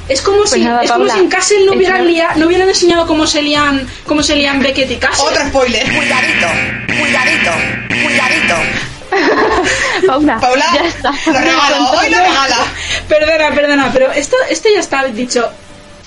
[0.10, 2.48] Es como Pues si nada, es como Paula, si en Castle no hubieran lia- no
[2.48, 5.26] hubieran enseñado cómo se lían cómo se lían Beckett y Castle.
[5.30, 5.84] Otro spoiler.
[5.96, 6.48] Cuidadito,
[7.00, 7.52] cuidadito,
[7.88, 8.56] cuidadito.
[10.08, 11.12] Paula, Paula, ya está.
[11.28, 12.58] lo regalo, hoy lo regala.
[13.08, 15.50] Perdona, perdona, pero esto, esto ya está dicho.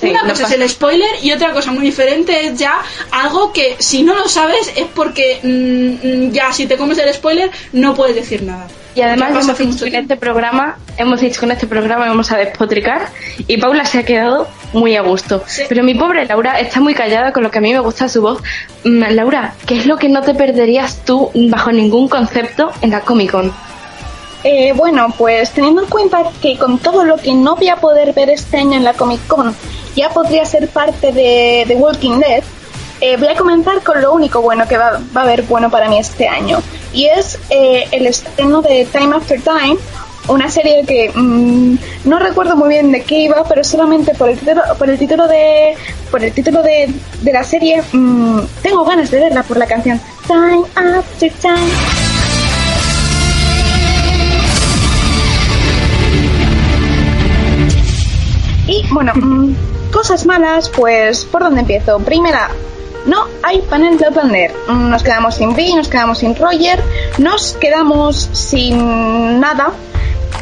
[0.01, 2.83] Sí, Una cosa es el spoiler y otra cosa muy diferente es ya
[3.13, 7.15] algo que si no lo sabes es porque mm, mm, ya si te comes el
[7.15, 8.67] spoiler no puedes decir nada.
[8.97, 12.33] Y además hemos dicho que en este programa, hemos dicho que en este programa vamos
[12.33, 13.11] a despotricar
[13.47, 15.45] y Paula se ha quedado muy a gusto.
[15.69, 18.23] Pero mi pobre Laura está muy callada con lo que a mí me gusta su
[18.23, 18.43] voz.
[18.85, 23.03] Mm, Laura, ¿qué es lo que no te perderías tú bajo ningún concepto en la
[23.03, 23.53] Comic Con?
[24.45, 28.15] Eh, bueno, pues teniendo en cuenta que con todo lo que no voy a poder
[28.15, 29.55] ver este año en la Comic Con,
[29.95, 32.43] ya podría ser parte de The Walking Dead,
[33.01, 35.99] eh, voy a comenzar con lo único bueno que va, a haber bueno para mí
[35.99, 36.59] este año.
[36.93, 39.77] Y es eh, el estreno de Time After Time,
[40.29, 44.39] una serie que mm, no recuerdo muy bien de qué iba, pero solamente por el
[44.39, 45.77] título, por el título de
[46.11, 50.01] por el título de, de la serie mm, tengo ganas de verla por la canción
[50.27, 52.07] Time After Time.
[58.69, 59.55] Y bueno, mm,
[59.93, 61.99] cosas malas, pues ¿por dónde empiezo?
[62.01, 62.51] Primera,
[63.07, 64.51] no hay panel de.
[64.69, 66.83] Mm, Nos quedamos sin Vi, nos quedamos sin Roger,
[67.19, 69.73] nos quedamos sin nada.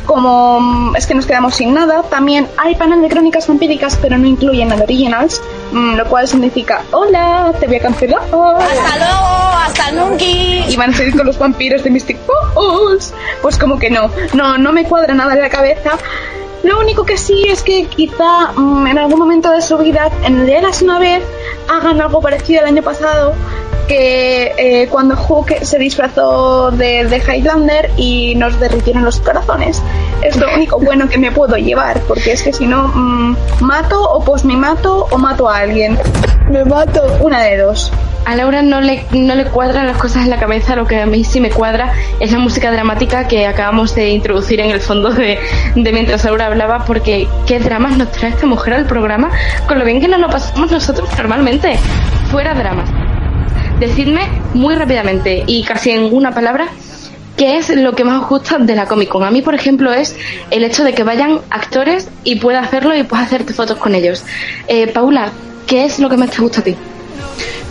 [0.07, 4.19] Como mm, es que nos quedamos sin nada, también hay panel de crónicas vampíricas, pero
[4.19, 5.41] no incluyen el Originals,
[5.73, 8.21] mm, lo cual significa: Hola, te voy a cancelar.
[8.23, 10.25] Hasta luego, hasta nunca.
[10.25, 13.15] Y van a seguir con los vampiros de Mystic Falls.
[13.41, 15.93] Pues como que no, no, no me cuadra nada en la cabeza.
[16.65, 20.41] Lo único que sí es que quizá mm, en algún momento de su vida, en
[20.41, 21.23] el de Eras una vez,
[21.69, 23.35] hagan algo parecido al año pasado,
[23.87, 29.83] que eh, cuando Hook se disfrazó de, de Highlander y nos derritieron los corazones.
[30.23, 34.03] Es lo único bueno que me puedo llevar, porque es que si no, mm, mato
[34.03, 35.99] o pues me mato o mato a alguien.
[36.49, 37.03] Me mato.
[37.21, 37.93] Una de dos.
[38.25, 41.07] A Laura no le, no le cuadran las cosas en la cabeza, lo que a
[41.07, 45.11] mí sí me cuadra es la música dramática que acabamos de introducir en el fondo
[45.11, 45.39] de,
[45.75, 49.31] de mientras Laura hablaba, porque qué dramas nos trae esta mujer al programa,
[49.69, 51.77] con lo bien que nos lo pasamos nosotros normalmente.
[52.31, 52.89] Fuera dramas.
[53.79, 54.23] Decidme
[54.55, 56.69] muy rápidamente y casi en una palabra
[57.37, 59.25] qué es lo que más os gusta de la Comic Con.
[59.25, 60.17] A mí, por ejemplo, es
[60.51, 64.25] el hecho de que vayan actores y puedas hacerlo y puedas hacerte fotos con ellos.
[64.69, 65.31] Eh, Paula,
[65.67, 66.77] ¿qué es lo que más te gusta a ti?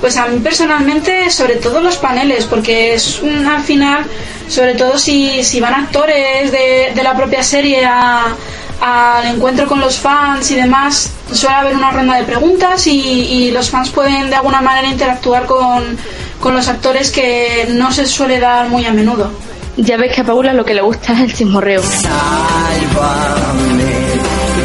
[0.01, 4.03] Pues a mí personalmente, sobre todo los paneles, porque es un, al final,
[4.49, 8.35] sobre todo si, si van actores de, de la propia serie a-
[8.81, 13.51] al encuentro con los fans y demás, suele haber una ronda de preguntas y, y
[13.51, 15.97] los fans pueden de alguna manera interactuar con,
[16.41, 19.31] con los actores que no se suele dar muy a menudo.
[19.77, 21.81] Ya ves que a Paula lo que le gusta es el chismorreo.
[21.81, 23.83] Sálvame,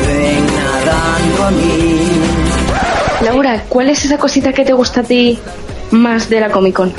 [0.07, 1.98] ven nadando a mí.
[3.69, 5.39] ¿Cuál es esa cosita que te gusta a ti
[5.91, 6.93] más de la Comic Con?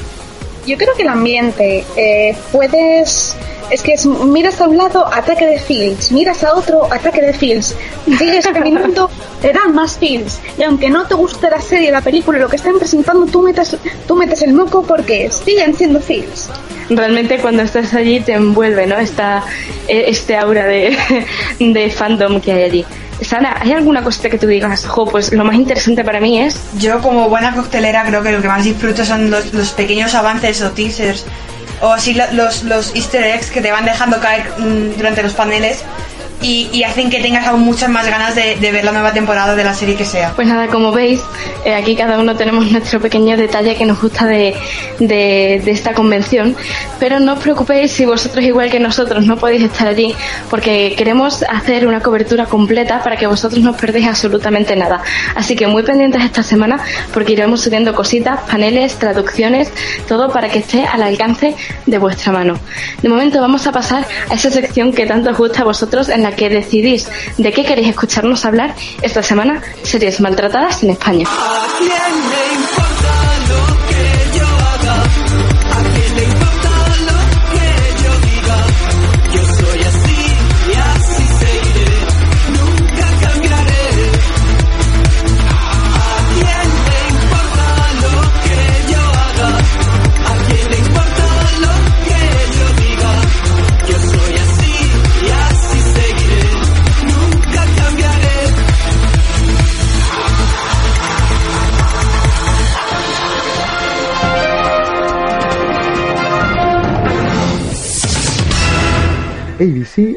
[0.66, 3.36] Yo creo que el ambiente, eh, puedes...
[3.72, 7.34] Es que es- miras a un lado, ataque de Fields, miras a otro, ataque de
[7.34, 7.76] Fields.
[8.18, 9.10] Sigues caminando,
[9.42, 10.40] te dan más Fields.
[10.58, 13.76] Y aunque no te guste la serie, la película, lo que están presentando, tú metes,
[14.08, 16.50] tú metes el moco porque siguen siendo Fields.
[16.90, 18.98] Realmente cuando estás allí te envuelve, ¿no?
[18.98, 19.44] Esta,
[19.88, 20.98] eh, este aura de,
[21.60, 22.86] de fandom que hay allí.
[23.22, 26.58] Sara, ¿hay alguna cosita que tú digas, jo, pues lo más interesante para mí es...
[26.80, 30.62] Yo como buena coctelera creo que lo que más disfruto son los, los pequeños avances
[30.62, 31.26] o teasers
[31.82, 35.34] o así lo- los, los easter eggs que te van dejando caer mm, durante los
[35.34, 35.84] paneles
[36.42, 39.56] y, y hacen que tengas aún muchas más ganas de, de ver la nueva temporada
[39.56, 40.34] de la serie que sea.
[40.36, 41.22] Pues nada, como veis,
[41.66, 44.56] eh, aquí cada uno tenemos nuestro pequeño detalle que nos gusta de,
[45.00, 46.56] de, de esta convención,
[47.00, 50.16] pero no os preocupéis si vosotros igual que nosotros no podéis estar allí,
[50.50, 55.02] porque queremos hacer una cobertura completa para que vosotros no os perdéis absolutamente nada.
[55.36, 56.80] Así que muy pendientes esta semana,
[57.14, 59.72] porque iremos subiendo cositas, paneles, traducciones,
[60.08, 62.60] todo para que esté al alcance de vuestra mano.
[63.02, 66.24] De momento vamos a pasar a esa sección que tanto os gusta a vosotros, en
[66.24, 71.26] la que decidís de qué queréis escucharnos hablar esta semana, series maltratadas en España.
[71.28, 72.89] ¿A quién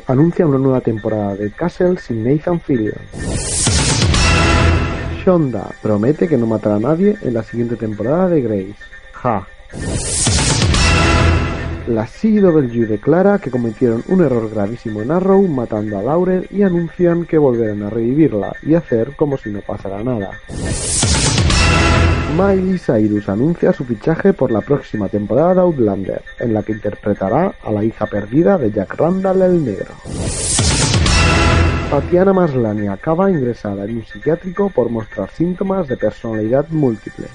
[0.07, 2.95] Anuncia una nueva temporada de Castle sin Nathan Fillion.
[5.25, 8.77] Shonda promete que no matará a nadie en la siguiente temporada de Grace.
[9.13, 9.47] Ja.
[11.89, 17.25] La CW declara que cometieron un error gravísimo en Arrow matando a Laurel y anuncian
[17.25, 20.31] que volverán a revivirla y hacer como si no pasara nada.
[22.33, 27.55] Miley Cyrus anuncia su fichaje por la próxima temporada de Outlander, en la que interpretará
[27.63, 29.95] a la hija perdida de Jack Randall el Negro.
[31.91, 37.27] Tatiana Maslany acaba ingresada en un psiquiátrico por mostrar síntomas de personalidad múltiple.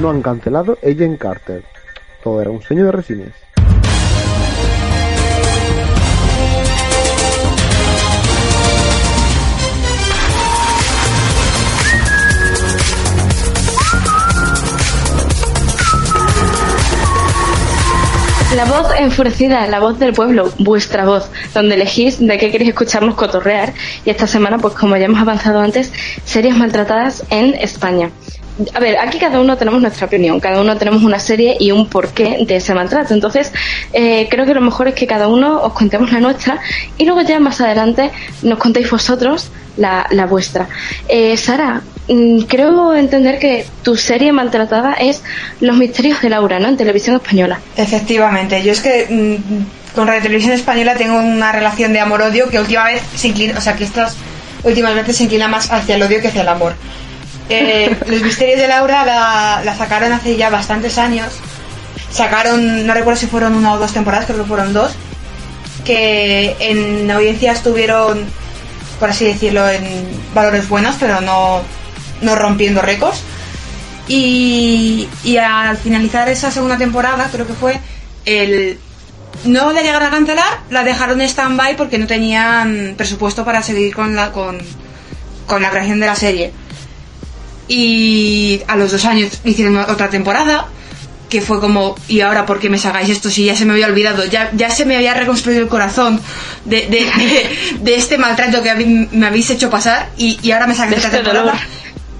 [0.00, 1.64] No han cancelado Agent Carter.
[2.22, 3.51] Todo era un sueño de resines.
[18.56, 23.14] La voz enfurecida, la voz del pueblo, vuestra voz, donde elegís de qué queréis escucharnos
[23.14, 23.72] cotorrear.
[24.04, 25.90] Y esta semana, pues como ya hemos avanzado antes,
[26.24, 28.10] series maltratadas en España.
[28.74, 31.86] A ver, aquí cada uno tenemos nuestra opinión, cada uno tenemos una serie y un
[31.88, 33.14] porqué de ese maltrato.
[33.14, 33.50] Entonces,
[33.92, 36.60] eh, creo que lo mejor es que cada uno os contemos la nuestra
[36.98, 38.10] y luego ya más adelante
[38.42, 40.68] nos contéis vosotros la, la vuestra.
[41.08, 45.22] Eh, Sara, mm, creo entender que tu serie maltratada es
[45.60, 46.68] Los misterios de Laura, ¿no?
[46.68, 47.58] En televisión española.
[47.76, 52.58] Efectivamente, yo es que mm, con Radio Televisión Española tengo una relación de amor-odio que
[52.58, 54.16] última vez se inclina, o sea, que estas
[54.64, 56.74] últimas veces se inclina más hacia el odio que hacia el amor.
[58.06, 61.32] Los misterios de Laura la, sacaron hace ya bastantes años.
[62.10, 64.92] Sacaron, no recuerdo si fueron una o dos temporadas, creo que fueron dos.
[65.84, 68.24] Que en audiencia estuvieron,
[69.00, 69.84] por así decirlo, en
[70.34, 71.62] valores buenos, pero no,
[72.20, 73.22] no rompiendo récords.
[74.08, 77.80] Y, y al finalizar esa segunda temporada, creo que fue,
[78.24, 78.78] el,
[79.44, 83.94] no la llegaron a cancelar, la dejaron en stand-by porque no tenían presupuesto para seguir
[83.94, 84.58] con la, con,
[85.46, 86.52] con la creación de la serie.
[87.68, 90.66] Y a los dos años hicieron otra temporada,
[91.30, 93.86] que fue como, ¿y ahora por qué me sacáis esto si ya se me había
[93.86, 94.24] olvidado?
[94.26, 96.20] Ya, ya se me había reconstruido el corazón
[96.64, 98.74] de, de, de- de este maltrato que
[99.10, 101.52] me habéis hecho pasar y, y ahora me sacáis De esta este temporada.
[101.52, 101.66] dolor.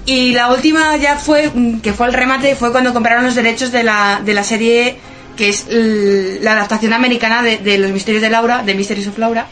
[0.05, 3.71] Y la última ya fue, mm, que fue el remate, fue cuando compraron los derechos
[3.71, 4.97] de la, de la serie
[5.37, 9.47] que es la adaptación americana de, de Los Misterios de Laura, de Mysteries of Laura.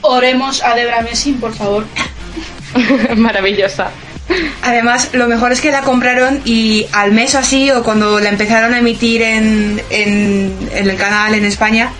[0.00, 1.84] Oremos a Debra Messing, por favor.
[3.16, 3.90] Maravillosa.
[4.62, 8.28] Además, lo mejor es que la compraron y al mes o así, o cuando la
[8.28, 11.90] empezaron a emitir en, en, en el canal en España,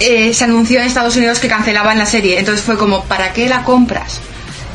[0.00, 2.38] eh, se anunció en Estados Unidos que cancelaban la serie.
[2.38, 4.20] Entonces fue como, ¿para qué la compras?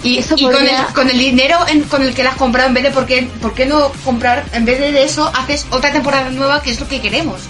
[0.03, 2.67] Y, y con, podría- el, con el dinero en- con el que la has comprado,
[2.69, 4.45] en vez de, ¿por qué, ¿por qué no comprar?
[4.53, 7.41] En vez de eso, haces otra temporada nueva, que es lo que queremos.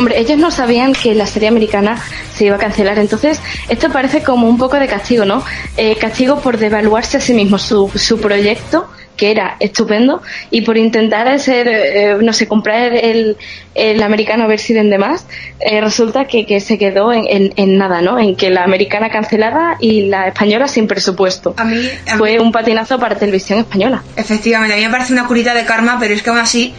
[0.00, 2.02] Hombre, ellos no sabían que la serie americana
[2.34, 3.38] se iba a cancelar, entonces
[3.68, 5.44] esto parece como un poco de castigo, ¿no?
[5.76, 8.88] Eh, castigo por devaluarse a sí mismo su, su proyecto,
[9.18, 13.36] que era estupendo, y por intentar ser, eh, no sé, comprar el,
[13.74, 15.26] el americano a ver si vende más,
[15.60, 18.18] eh, resulta que, que se quedó en, en- en nada, ¿no?
[18.18, 21.52] En que la americana cancelada y la española sin presupuesto.
[21.58, 21.76] A mí,
[22.10, 24.02] a Fue mí- un patinazo para televisión española.
[24.16, 26.72] Efectivamente, a mí me parece una curita de karma, pero es que aún así,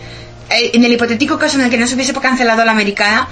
[0.52, 3.28] en el hipotético caso en el que no se hubiese cancelado la americana,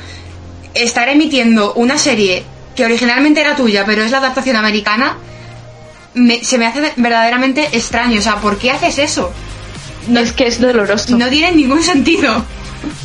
[0.73, 2.43] estar emitiendo una serie
[2.75, 5.17] que originalmente era tuya, pero es la adaptación americana,
[6.13, 8.19] me- se me hace verdaderamente extraño.
[8.19, 9.31] O sea, ¿por qué haces eso?
[10.15, 11.15] es que es doloroso.
[11.17, 12.43] No tiene ningún sentido.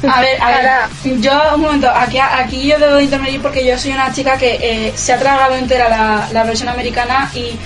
[0.08, 3.78] A ver, a ver, yo un momento, aquí, aquí yo debo de intervenir porque yo
[3.78, 7.58] soy una chica que eh, se ha tragado entera la, la versión americana y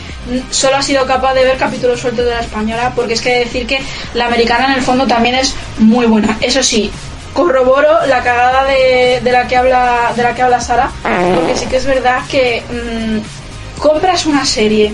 [0.50, 3.66] solo ha sido capaz de ver capítulos sueltos de la española porque es que decir
[3.66, 3.80] que
[4.14, 6.36] la americana en el fondo también es muy buena.
[6.40, 6.90] Eso sí,
[7.32, 10.90] corroboro la cagada de, de la que habla de la que habla Sara
[11.34, 14.92] porque sí que es verdad que mm, compras una serie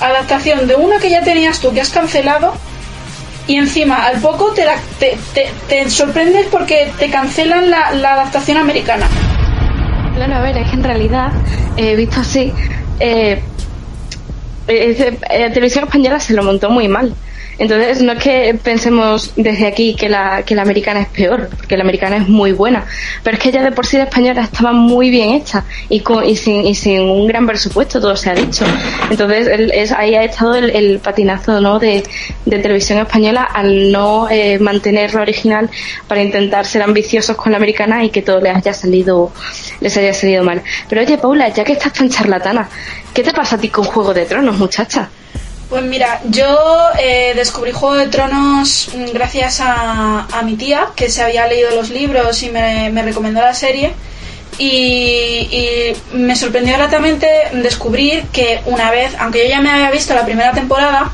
[0.00, 2.54] adaptación de una que ya tenías tú que has cancelado
[3.46, 5.16] y encima al poco te, la- te,
[5.68, 9.06] te- sorprendes porque te cancelan la, la adaptación americana.
[10.14, 11.32] Claro, a ver, es que en realidad,
[11.76, 12.52] eh, visto así,
[13.00, 13.42] eh,
[14.68, 17.14] eh, eh, la televisión española se lo montó muy mal.
[17.58, 21.76] Entonces, no es que pensemos desde aquí que la, que la americana es peor, porque
[21.76, 22.84] la americana es muy buena,
[23.22, 26.24] pero es que ya de por sí la española estaba muy bien hecha y, con,
[26.28, 28.64] y, sin, y sin un gran presupuesto, todo se ha dicho.
[29.10, 31.78] Entonces, el- es, ahí ha estado el, patinazo ¿no?
[31.78, 32.02] de,
[32.44, 35.70] de televisión española al no eh, mantener la original
[36.08, 39.32] para intentar ser ambiciosos con la americana y que todo les haya salido,
[39.80, 40.62] les haya salido mal.
[40.88, 42.68] Pero oye, Paula, ya que estás tan charlatana,
[43.12, 45.08] ¿qué te pasa a ti con Juego de Tronos, muchacha?
[45.74, 46.56] Pues mira, yo
[47.00, 51.90] eh, descubrí Juego de Tronos mm, gracias a, mi tía, que se había leído los
[51.90, 53.92] libros y me, me recomendó la serie.
[54.56, 60.14] y, y me sorprendió gratamente descubrir que una vez, aunque yo ya me había visto
[60.14, 61.10] la primera temporada,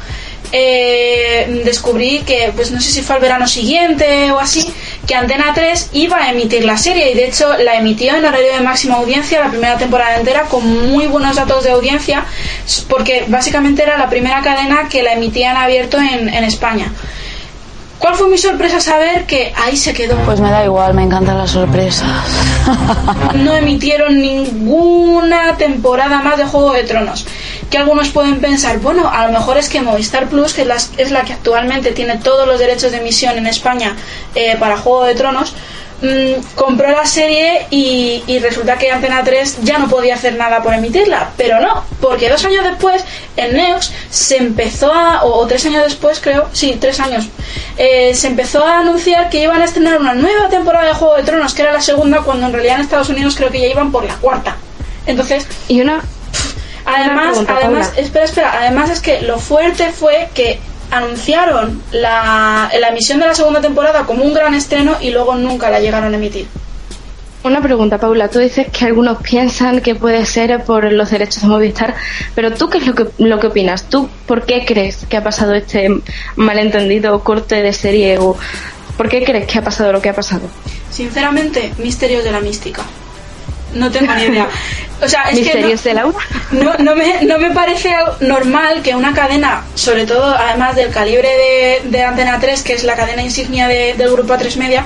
[0.52, 4.72] eh, descubrí que, pues no sé si fue al verano siguiente o así,
[5.10, 8.52] que Antena 3 iba a emitir la serie y de hecho la emitió en horario
[8.54, 12.24] de máxima audiencia la primera temporada entera con muy buenos datos de audiencia
[12.88, 16.92] porque básicamente era la primera cadena que la emitía en abierto en, en España.
[18.00, 20.16] ¿Cuál fue mi sorpresa saber que ahí se quedó?
[20.24, 22.08] Pues me da igual, me encantan las sorpresas.
[23.34, 27.26] no emitieron ninguna temporada más de Juego de Tronos.
[27.70, 30.76] Que algunos pueden pensar, bueno, a lo mejor es que Movistar Plus, que es la,
[30.76, 33.94] es la que actualmente tiene todos los derechos de emisión en España
[34.34, 35.54] eh, para Juego de Tronos,
[36.02, 40.62] mm, compró la serie y, y resulta que Antena 3 ya no podía hacer nada
[40.62, 41.30] por emitirla.
[41.36, 43.04] Pero no, porque dos años después
[43.36, 47.28] en Neox se empezó a, o, o tres años después creo, sí, tres años,
[47.76, 51.22] eh, se empezó a anunciar que iban a estrenar una nueva temporada de Juego de
[51.22, 53.90] Tronos, que era la segunda, cuando en realidad en Estados Unidos creo que ya iban
[53.92, 54.56] por la cuarta.
[55.06, 56.02] Entonces, Y una.
[56.84, 60.60] además, pregunta, además, espera, espera, además es que lo fuerte fue que
[60.90, 65.70] anunciaron la, la emisión de la segunda temporada como un gran estreno y luego nunca
[65.70, 66.46] la llegaron a emitir.
[67.42, 68.28] Una pregunta, Paula.
[68.28, 71.94] Tú dices que algunos piensan que puede ser por los derechos de Movistar,
[72.34, 73.88] pero ¿tú qué es lo que, lo que opinas?
[73.88, 75.88] ¿Tú por qué crees que ha pasado este
[76.36, 78.36] malentendido corte de serie o
[78.98, 80.42] por qué crees que ha pasado lo que ha pasado?
[80.90, 82.82] Sinceramente, misterios de la mística.
[83.74, 84.48] No tengo ni idea.
[85.02, 86.18] O sea, es ¿Misterios que de Laura?
[86.50, 90.90] no, no, no me, no me parece normal que una cadena, sobre todo además del
[90.90, 91.28] calibre
[91.82, 94.84] de, de Antena 3, que es la cadena insignia de- del grupo A3 Media,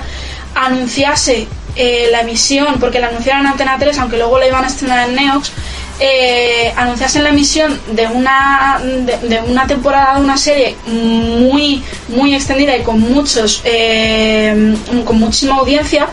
[0.53, 4.67] anunciase eh, la emisión, porque la anunciaron en Antena 3, aunque luego la iban a
[4.67, 5.51] estrenar en Neox,
[5.99, 12.35] eh, anunciasen la emisión de una de, de una temporada de una serie muy muy
[12.35, 14.75] extendida y con muchos eh,
[15.05, 16.07] con muchísima audiencia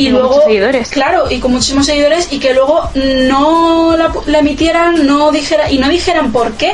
[0.00, 0.88] y Con luego muchos seguidores.
[0.88, 5.78] claro y con muchísimos seguidores y que luego no la, la emitieran no dijera y
[5.78, 6.72] no dijeran por qué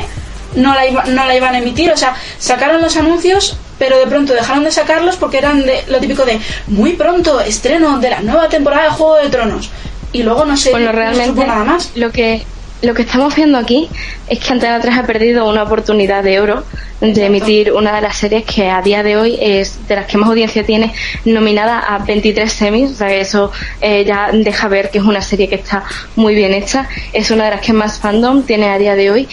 [0.55, 1.91] no la iba- no la iban a emitir.
[1.91, 5.99] O sea sacaron los anuncios pero de pronto dejaron de sacarlos porque eran de lo
[5.99, 9.69] típico de muy pronto estreno de la nueva temporada de Juego de Tronos.
[10.13, 11.91] Y luego no sé Bueno, no se realmente supo nada más.
[11.95, 12.43] lo que
[12.81, 13.89] lo que estamos viendo aquí
[14.27, 16.63] es que Antena 3 ha perdido una oportunidad de oro
[17.01, 20.17] de emitir una de las series que a día de hoy es de las que
[20.17, 20.93] más audiencia tiene,
[21.25, 23.51] nominada a 23 semis, o sea eso
[23.81, 25.83] eh, ya deja ver que es una serie que está
[26.15, 29.27] muy bien hecha, es una de las que más fandom tiene a día de hoy.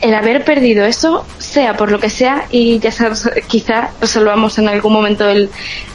[0.00, 4.68] El haber perdido eso, sea por lo que sea, y ya sabes, quizá resolvamos en
[4.68, 5.50] algún momento el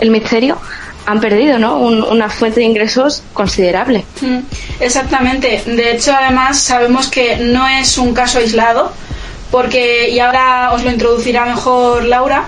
[0.09, 0.57] misterio,
[1.05, 1.77] han perdido ¿no?
[1.77, 4.05] Un- una fuente de ingresos considerable.
[4.21, 4.39] Mm,
[4.79, 5.61] Exactamente.
[5.65, 8.91] De hecho, además, sabemos que no es un caso aislado,
[9.51, 12.45] porque, y ahora os lo introducirá mejor Laura,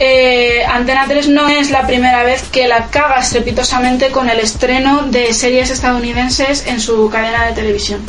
[0.00, 5.02] eh, Antena 3 no es la primera vez que la caga estrepitosamente con el estreno
[5.04, 8.00] de series estadounidenses en su cadena de televisión.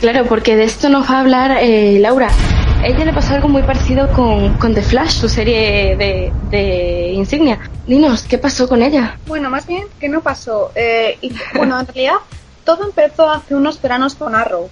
[0.00, 2.28] Claro, porque de esto nos va a hablar eh, Laura.
[2.84, 7.58] Ella le pasó algo muy parecido con, con The Flash, su serie de, de insignia.
[7.86, 9.18] Dinos, ¿qué pasó con ella?
[9.26, 10.70] Bueno, más bien, ¿qué no pasó?
[10.76, 12.14] Eh, y, bueno, en realidad,
[12.64, 14.68] todo empezó hace unos veranos con Arrow.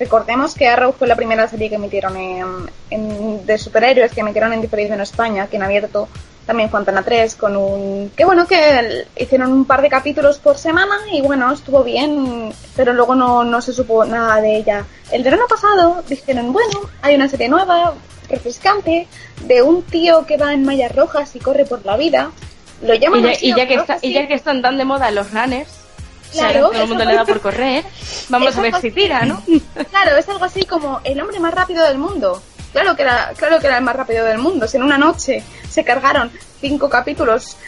[0.00, 2.16] Recordemos que Arrow fue la primera serie que emitieron
[2.90, 6.08] en- de superhéroes que emitieron en diferido en España, que en abierto
[6.46, 8.12] también fue Antena 3, con un...
[8.16, 12.92] Que bueno, que hicieron un par de capítulos por semana y bueno, estuvo bien, pero
[12.92, 14.84] luego no, no se supo nada de ella.
[15.10, 17.94] El verano pasado dijeron, bueno, hay una serie nueva,
[18.28, 19.08] refrescante,
[19.44, 22.30] de un tío que va en mallas rojas y corre por la vida.
[22.82, 25.32] Lo llaman Y ya, así, y ya que y ya están tan de moda los
[25.32, 25.70] runners,
[26.30, 27.84] o sea, Claro, todo el mundo le da por correr,
[28.28, 29.42] vamos a ver si tira, ¿no?
[29.90, 32.40] Claro, es algo así como el hombre más rápido del mundo.
[32.72, 34.68] Claro que era, claro que era el más rápido del mundo.
[34.68, 35.42] Si en una noche
[35.76, 37.58] se cargaron cinco capítulos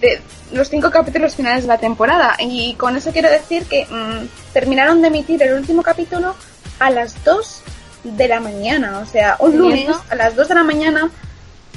[0.00, 0.20] de
[0.52, 2.34] los cinco capítulos finales de la temporada.
[2.40, 6.34] Y con eso quiero decir que mm, terminaron de emitir el último capítulo
[6.80, 7.62] a las 2
[8.02, 8.98] de la mañana.
[8.98, 11.08] O sea, un ¿Y lunes a las 2 de la mañana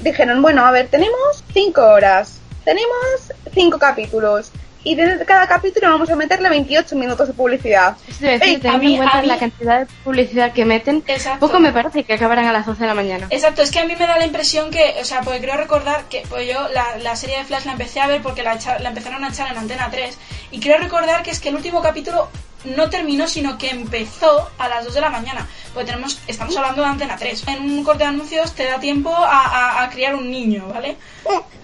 [0.02, 4.52] dijeron, bueno, a ver, tenemos cinco horas, tenemos cinco capítulos.
[4.86, 7.98] Y de cada capítulo vamos a meterle 28 minutos de publicidad.
[8.08, 10.64] Es decir, Ey, teniendo a mí- en cuenta a mí- la cantidad de publicidad que
[10.64, 11.40] meten, Exacto.
[11.48, 13.26] poco me parece que acabarán a las 12 de la mañana.
[13.32, 16.04] Exacto, es que a mí me da la impresión que, o sea, porque creo recordar
[16.08, 18.78] que pues yo la, la serie de Flash la empecé a ver porque la, echa-
[18.80, 20.18] la empezaron a echar en Antena 3
[20.52, 22.30] y creo recordar que es que el último capítulo
[22.66, 25.48] no terminó, sino que empezó a las 2 de la mañana.
[25.74, 27.48] Porque tenemos, estamos hablando de Antena 3.
[27.48, 29.46] En un corte de anuncios te da tiempo a,
[29.80, 30.96] a- a criar un niño, ¿vale?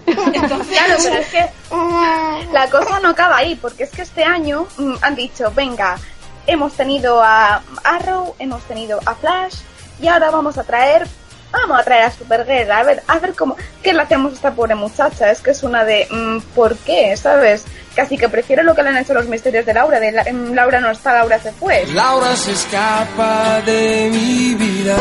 [0.06, 1.50] Entonces, Claro, pero es que
[2.52, 5.96] la cosa no acaba ahí, porque es que este año mm, han dicho, venga,
[6.46, 9.56] hemos tenido a Arrow, hemos tenido a Flash,
[10.00, 11.06] y ahora vamos a traer,
[11.52, 14.50] vamos a traer a Supergirl, a ver, a ver cómo, qué le hacemos a esta
[14.52, 17.16] pobre muchacha, es que es una de, mm, ¿por qué?
[17.16, 17.64] ¿Sabes?
[17.94, 20.00] Casi que prefiero lo que le han hecho los misterios de Laura.
[20.00, 21.84] De la- em, Laura no está, Laura se fue.
[21.88, 24.96] Laura se escapa de mi vida.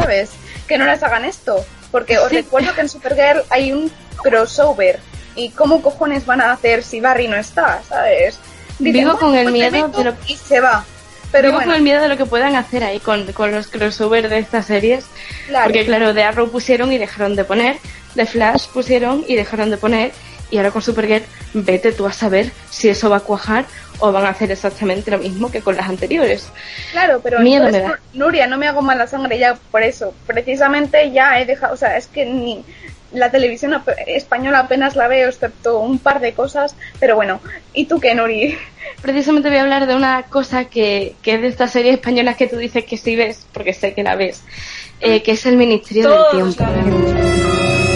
[0.00, 0.30] ¿Sabes?
[0.66, 1.64] Que no les hagan esto.
[1.94, 3.88] Porque os recuerdo que en Supergirl hay un
[4.20, 4.98] crossover.
[5.36, 7.84] ¿Y cómo cojones van a hacer si Barry no está?
[7.88, 8.40] ¿Sabes?
[8.80, 10.84] Vivo "Bueno, con el pues miedo meto", de lo Y se va.
[11.30, 13.68] Pero Vivo bueno, con el miedo de lo que puedan hacer ahí con, con los
[13.68, 15.04] crossover de estas series.
[15.46, 15.66] Claro.
[15.66, 17.76] Porque claro, de Arrow pusieron y dejaron de poner,
[18.16, 20.10] de Flash pusieron y dejaron de poner,
[20.50, 23.66] y ahora con Supergirl, vete tú a saber si eso va a cuajar
[23.98, 26.48] o van a hacer exactamente lo mismo que con las anteriores.
[26.92, 28.00] Claro, pero Miedo entonces, me da.
[28.12, 30.14] Nuria, no me hago mala sangre ya por eso.
[30.26, 32.64] Precisamente ya he dejado, o sea, es que ni
[33.12, 36.74] la televisión española apenas la veo, excepto un par de cosas.
[37.00, 37.40] Pero bueno,
[37.72, 38.58] ¿y tú qué, Nuri?
[39.00, 42.46] Precisamente voy a hablar de una cosa que, que es de estas series españolas que
[42.46, 44.42] tú dices que sí ves, porque sé que la ves,
[45.00, 47.93] eh, que es el Ministerio Todos del Tiempo.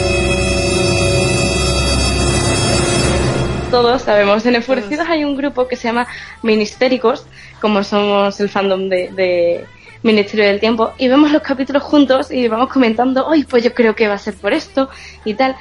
[3.70, 6.06] Todos sabemos, en Enfurecidos hay un grupo que se llama
[6.42, 7.26] Ministéricos,
[7.60, 9.66] como somos el fandom de, de
[10.02, 13.94] Ministerio del Tiempo, y vemos los capítulos juntos y vamos comentando, hoy pues yo creo
[13.94, 14.88] que va a ser por esto
[15.26, 15.54] y tal.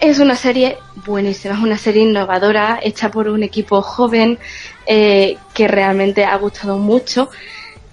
[0.00, 0.76] Es una serie
[1.06, 4.38] buenísima, es una serie innovadora, hecha por un equipo joven
[4.84, 7.30] eh, que realmente ha gustado mucho,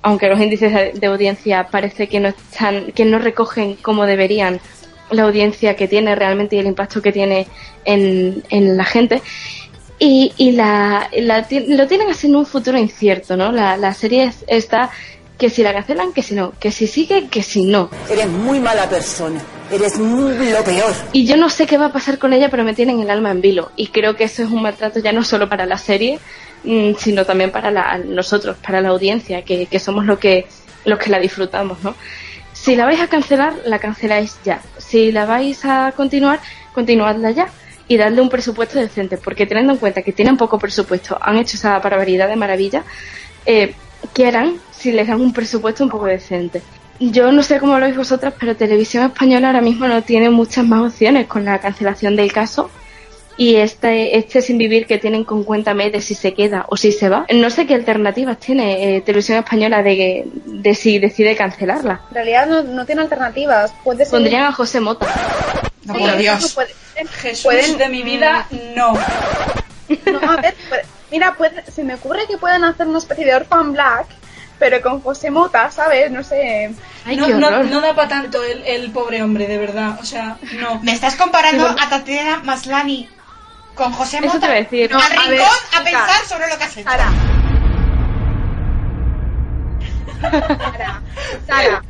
[0.02, 4.60] aunque los índices de, de audiencia parece que no están, que no recogen como deberían
[5.14, 7.48] la audiencia que tiene realmente y el impacto que tiene
[7.86, 9.22] en, en la gente.
[10.00, 13.52] Y, y la, la lo tienen así en un futuro incierto, ¿no?
[13.52, 14.90] La, la serie es- está
[15.38, 17.90] que si la cancelan, que si no, que si sigue, que si no.
[18.10, 19.42] Eres muy mala persona.
[19.72, 20.94] Eres muy lo peor.
[21.12, 23.32] Y yo no sé qué va a pasar con ella, pero me tienen el alma
[23.32, 23.72] en vilo.
[23.76, 26.20] Y creo que eso es un maltrato ya no solo para la serie,
[26.64, 30.46] mm, sino también para la- nosotros, para la audiencia, que, que somos lo que,
[30.86, 31.96] los que la disfrutamos, ¿no?
[32.64, 34.62] Si la vais a cancelar, la canceláis ya.
[34.78, 36.40] Si la vais a continuar,
[36.74, 37.48] continuadla ya.
[37.90, 41.58] Y darle un presupuesto decente, porque teniendo en cuenta que tienen poco presupuesto, han hecho
[41.58, 42.86] esa barbaridad de maravilla,
[43.46, 43.74] eh,
[44.14, 46.62] ¿qué harán si les dan un presupuesto un poco decente?
[47.02, 50.66] Yo no sé cómo lo veis vosotras, pero Televisión Española ahora mismo no tiene muchas
[50.66, 52.70] más opciones con la cancelación del caso
[53.38, 56.92] y este, este sin vivir que tienen con Cuéntame de si se queda o si
[56.92, 57.26] se va.
[57.34, 62.02] No sé qué alternativas tiene eh, Televisión Española de, de si decide cancelarla.
[62.10, 63.74] En realidad no, no tiene alternativas.
[63.84, 64.12] Puede ser...
[64.12, 65.08] Pondrían a José Mota.
[65.86, 66.56] No, por Dios.
[67.22, 68.94] Jesús de mi vida, no.
[70.12, 73.36] No, a ver, puede- mira, puede- se me ocurre que puedan hacer una especie de
[73.36, 74.06] Orphan Black,
[74.60, 76.10] pero con José Mota, ¿sabes?
[76.12, 76.72] No sé.
[77.18, 79.98] no, no, no da para tanto el, el pobre hombre, de verdad.
[80.00, 80.80] O sea, no.
[80.84, 81.86] ¿Me estás comparando Sí, bueno.
[81.86, 83.10] a Tatiana Maslani
[83.76, 84.40] con José Eso Mota?
[84.40, 84.94] te iba a decir.
[84.94, 85.84] Al No, a rincón ver, a, chica.
[85.84, 86.90] pensar sobre lo que has hecho.
[86.90, 87.12] Sara,
[91.48, 91.84] Sara,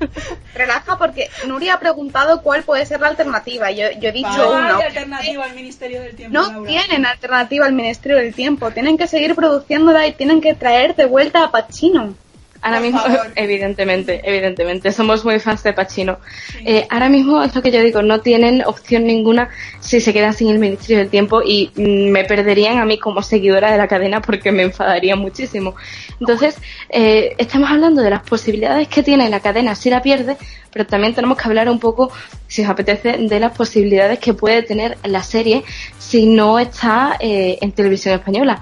[0.56, 3.70] relaja porque Nuria ha preguntado cuál puede ser la alternativa.
[3.72, 4.78] Yo, yo he dicho No una.
[4.78, 6.34] hay alternativa al Ministerio del Tiempo.
[6.40, 6.68] No Laura.
[6.70, 8.72] tienen alternativa al Ministerio del Tiempo.
[8.72, 12.16] Tienen que seguir produciéndola y tienen que traer de vuelta a Pacino.
[12.64, 13.02] Ahora mismo,
[13.36, 16.20] evidentemente, evidentemente, somos muy fans de Pacino.
[16.66, 19.50] Eh, ahora mismo es lo que yo digo, no tienen opción ninguna
[19.82, 23.22] si se quedan sin el Ministerio del Tiempo y mm, me perderían a mí como
[23.22, 25.76] seguidora de la cadena porque me enfadaría muchísimo.
[26.22, 26.58] Entonces,
[26.90, 30.38] eh, estamos hablando de las posibilidades que tiene la cadena si la pierde,
[30.72, 32.12] pero también tenemos que hablar un poco,
[32.48, 35.66] si os apetece, de las posibilidades que puede tener la serie
[36.00, 38.62] si no está eh, en televisión española.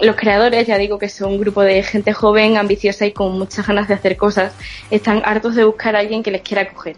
[0.00, 3.66] Los creadores, ya digo que son un grupo de gente joven, ambiciosa y con muchas
[3.66, 4.52] ganas de hacer cosas.
[4.90, 6.96] Están hartos de buscar a alguien que les quiera coger.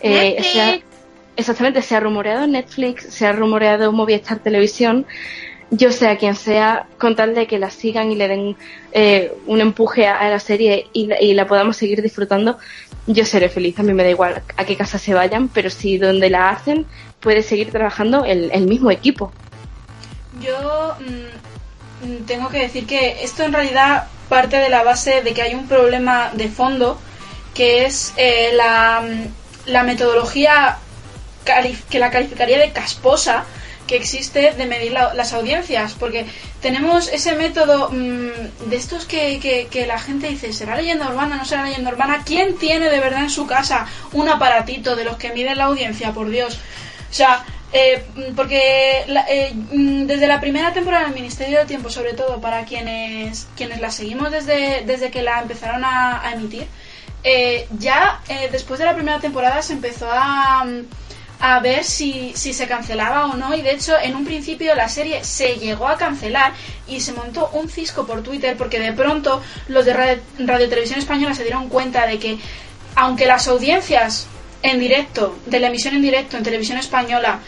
[0.00, 0.52] Eh, Netflix.
[0.52, 0.78] se ha-
[1.36, 5.06] exactamente, se ha rumoreado Netflix, se ha rumoreado Movistar Televisión.
[5.70, 8.56] Yo sé a quien sea, con tal de que la sigan y le den
[8.92, 12.56] eh, un empuje a, a la serie y la, y la podamos seguir disfrutando,
[13.08, 13.76] yo seré feliz.
[13.80, 16.86] A mí me da igual a qué casa se vayan, pero si donde la hacen
[17.18, 19.32] puede seguir trabajando el, el mismo equipo.
[20.40, 21.55] Yo mm,
[22.26, 25.66] tengo que decir que esto en realidad parte de la base de que hay un
[25.68, 27.00] problema de fondo,
[27.54, 30.78] que es eh, la, mm, la metodología
[31.88, 33.44] que la calificaría de casposa
[33.86, 36.26] que existe de medir la- las audiencias, porque
[36.60, 39.38] tenemos ese método mm, de estos que,
[39.70, 41.36] que- la gente dice, ¿será leyenda urbana?
[41.36, 42.22] ¿No será leyenda urbana?
[42.26, 46.10] ¿Quién tiene de verdad en su casa un aparatito de los que miden la audiencia?
[46.10, 46.58] Por Dios.
[47.08, 51.66] O sea, eh, mm, porque la- eh, mm, desde la primera temporada del Ministerio del
[51.66, 56.66] Tiempo, sobre todo para quienes, quienes la seguimos desde, desde que la empezaron a, emitir,
[57.24, 60.84] eh, ya eh, después de la primera temporada se empezó a, mm,
[61.40, 64.88] a ver si, si se cancelaba o no y de hecho en un principio la
[64.88, 66.52] serie se llegó a cancelar
[66.88, 70.98] y se montó un cisco por Twitter porque de pronto los de Radio, Radio Televisión
[70.98, 72.38] Española se dieron cuenta de que
[72.94, 74.28] aunque las audiencias
[74.62, 77.40] en directo, de la emisión en directo en televisión española,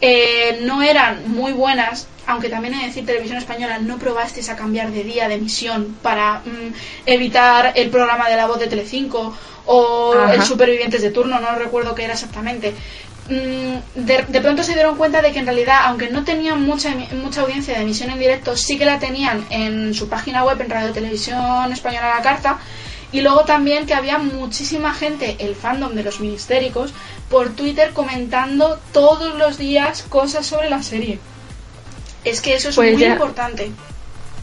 [0.00, 4.56] eh, no eran muy buenas, aunque también he de decir televisión española, no probasteis a
[4.56, 6.74] cambiar de día de emisión para mm,
[7.06, 9.36] evitar el programa de la voz de Telecinco
[9.66, 10.34] o Ajá.
[10.34, 12.74] el Supervivientes de turno, no recuerdo qué era exactamente.
[13.28, 16.94] Mm, De, de pronto se dieron cuenta de que en realidad, aunque no tenían mucha,
[17.12, 20.70] mucha audiencia de emisión en directo, sí que la tenían en su página web, en
[20.70, 22.58] Radio Televisión Española la Carta,
[23.12, 26.92] y luego también que había muchísima gente, el fandom de los ministéricos,
[27.30, 31.18] por Twitter comentando todos los días cosas sobre la serie.
[32.24, 33.70] Es que eso es Pues muy ya- importante.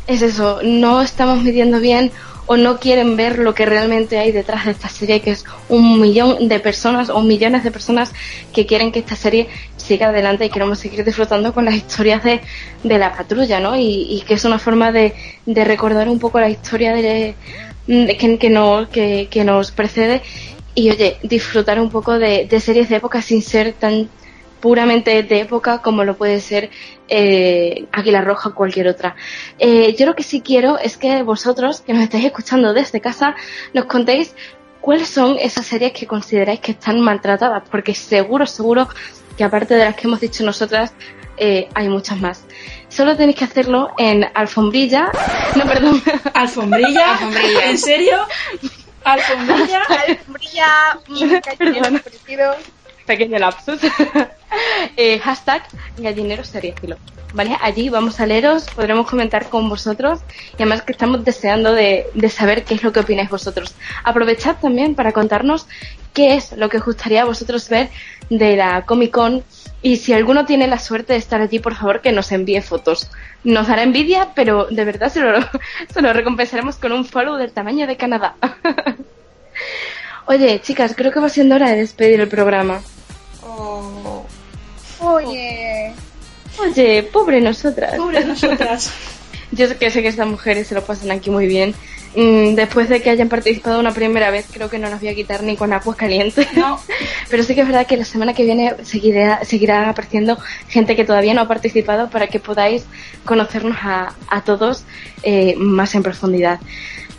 [0.07, 2.11] Es eso, no estamos midiendo bien
[2.45, 6.01] o no quieren ver lo que realmente hay detrás de esta serie, que es un
[6.01, 8.11] millón de personas o millones de personas
[8.53, 9.47] que quieren que esta serie
[9.77, 12.41] siga adelante y queremos seguir disfrutando con las historias de,
[12.83, 13.77] de la patrulla, ¿no?
[13.77, 15.13] Y, y que es una forma de,
[15.45, 17.35] de recordar un poco la historia de, de
[17.85, 20.21] que, que, no, que, que nos precede
[20.75, 24.09] y, oye, disfrutar un poco de, de series de época sin ser tan
[24.63, 26.69] puramente de época como lo puede ser
[27.09, 29.15] eh, Águila Roja o cualquier otra.
[29.59, 33.35] Eh, yo lo que sí quiero es que vosotros, que nos estáis escuchando desde casa,
[33.73, 34.33] nos contéis
[34.79, 38.87] cuáles son esas series que consideráis que están maltratadas, porque seguro, seguro
[39.37, 40.93] que aparte de las que hemos dicho nosotras,
[41.35, 42.45] eh, hay muchas más.
[42.93, 45.11] Solo tenéis que hacerlo en Alfombrilla,
[45.55, 46.01] no, perdón.
[46.35, 47.17] ¿Alfombrilla?
[47.63, 48.19] ¿En serio?
[49.03, 49.81] ¿Alfombrilla?
[50.07, 52.55] Alfombrilla, parecido.
[53.05, 53.79] pequeño lapsus.
[54.95, 55.63] Eh, hashtag
[55.97, 56.97] gallinero seriéfilo.
[57.33, 57.57] ¿Vale?
[57.61, 60.19] Allí vamos a leeros, podremos comentar con vosotros
[60.51, 63.73] y además que estamos deseando de, de saber qué es lo que opináis vosotros.
[64.03, 65.65] Aprovechad también para contarnos
[66.13, 67.89] qué es lo que os gustaría a vosotros ver
[68.29, 69.43] de la Comic Con
[69.83, 73.11] y si alguno tiene la suerte de estar allí, por favor que nos envíe fotos.
[73.43, 75.39] Nos dará envidia, pero de verdad se lo,
[75.93, 78.35] se lo recompensaremos con un follow del tamaño de Canadá.
[80.25, 82.81] Oye, chicas, creo que va siendo hora de despedir el programa.
[85.01, 85.93] Oye.
[86.59, 87.95] Oye, pobre nosotras.
[87.97, 88.89] Pobre nosotras.
[89.51, 91.75] Yo sé que sé que estas mujeres se lo pasan aquí muy bien.
[92.15, 95.15] Mm, Después de que hayan participado una primera vez, creo que no nos voy a
[95.15, 96.47] quitar ni con agua caliente.
[96.55, 96.79] No.
[97.29, 100.37] Pero sí que es verdad que la semana que viene seguirá, seguirá apareciendo
[100.69, 102.85] gente que todavía no ha participado para que podáis
[103.25, 104.83] conocernos a, a todos
[105.23, 106.59] eh, más en profundidad.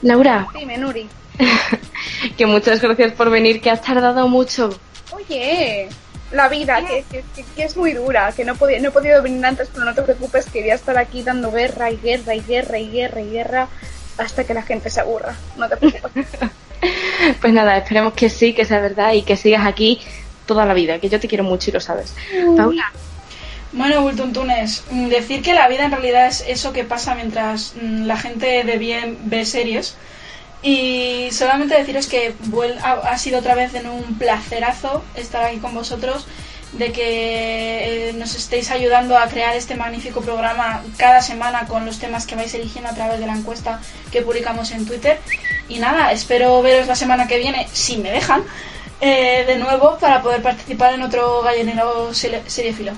[0.02, 1.08] Laura, Dime, Nuri.
[2.36, 4.78] que muchas gracias por venir, que has tardado mucho.
[5.10, 5.88] Oye,
[6.32, 9.22] la vida, que, que- que- que es muy dura, que no, podía, no he podido
[9.22, 12.78] venir antes, pero no te preocupes, quería estar aquí dando guerra y guerra y guerra
[12.78, 13.68] y guerra y guerra
[14.18, 15.36] hasta que la gente se aburra.
[15.56, 16.26] No te preocupes.
[17.40, 20.00] Pues nada, esperemos que sí, que sea verdad y que sigas aquí
[20.44, 22.14] toda la vida, que yo te quiero mucho y lo sabes.
[22.56, 22.92] Paula,
[23.72, 28.04] Bueno, Bultuntunes, mm, decir que la vida en realidad es eso que pasa mientras mm,
[28.04, 29.96] la gente de bien ve series.
[30.62, 32.34] Y solamente deciros que
[32.82, 36.26] ha sido otra vez en un placerazo estar aquí con vosotros,
[36.78, 41.98] de que eh, nos estéis ayudando a crear este magnífico programa cada semana con los
[41.98, 45.20] temas que vais eligiendo a través de la encuesta que publicamos en Twitter.
[45.68, 48.42] Y nada, espero veros la semana que viene, si me dejan,
[49.00, 52.92] eh, de nuevo para poder participar en otro gallinero seriéfilo.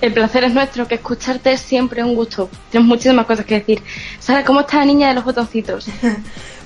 [0.00, 2.50] el placer es nuestro, que escucharte es siempre un gusto.
[2.70, 3.82] Tenemos muchísimas cosas que decir.
[4.18, 5.86] Sara, ¿cómo está la niña de los botoncitos?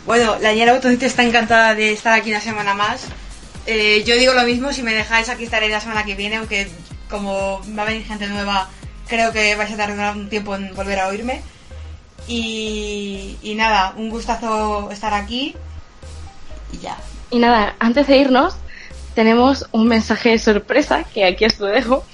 [0.06, 3.08] Bueno, la niña Botoncito está encantada de estar aquí una semana más.
[3.66, 6.68] Eh, yo digo lo mismo, si me dejáis aquí estaré la semana que viene, aunque
[7.10, 8.68] como va a venir gente nueva,
[9.08, 11.42] creo que vais a tardar un tiempo en volver a oírme.
[12.28, 15.54] Y, y nada, un gustazo estar aquí.
[16.72, 16.96] Y ya.
[17.30, 18.56] Y nada, antes de irnos,
[19.14, 22.04] tenemos un mensaje de sorpresa que aquí os lo dejo.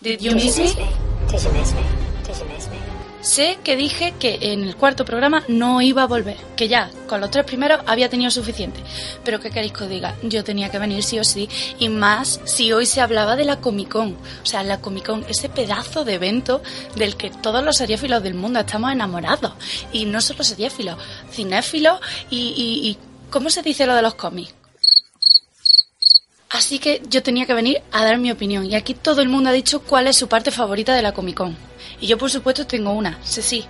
[0.00, 2.05] Did you miss me?
[3.26, 7.20] Sé que dije que en el cuarto programa no iba a volver, que ya con
[7.20, 8.80] los tres primeros había tenido suficiente.
[9.24, 10.14] Pero ¿qué queréis que os diga?
[10.22, 11.48] Yo tenía que venir sí o sí,
[11.80, 14.12] y más si hoy se hablaba de la Comic Con.
[14.12, 16.62] O sea, la Comic Con, ese pedazo de evento
[16.94, 19.54] del que todos los seriéfilos del mundo estamos enamorados.
[19.92, 20.96] Y no solo seriéfilos,
[21.28, 21.98] cinéfilos
[22.30, 22.96] y,
[23.30, 24.54] ¿cómo se dice lo de los cómics?
[26.50, 29.50] Así que yo tenía que venir a dar mi opinión y aquí todo el mundo
[29.50, 31.56] ha dicho cuál es su parte favorita de la Comic Con.
[32.00, 33.64] Y yo por supuesto tengo una, sí, sí.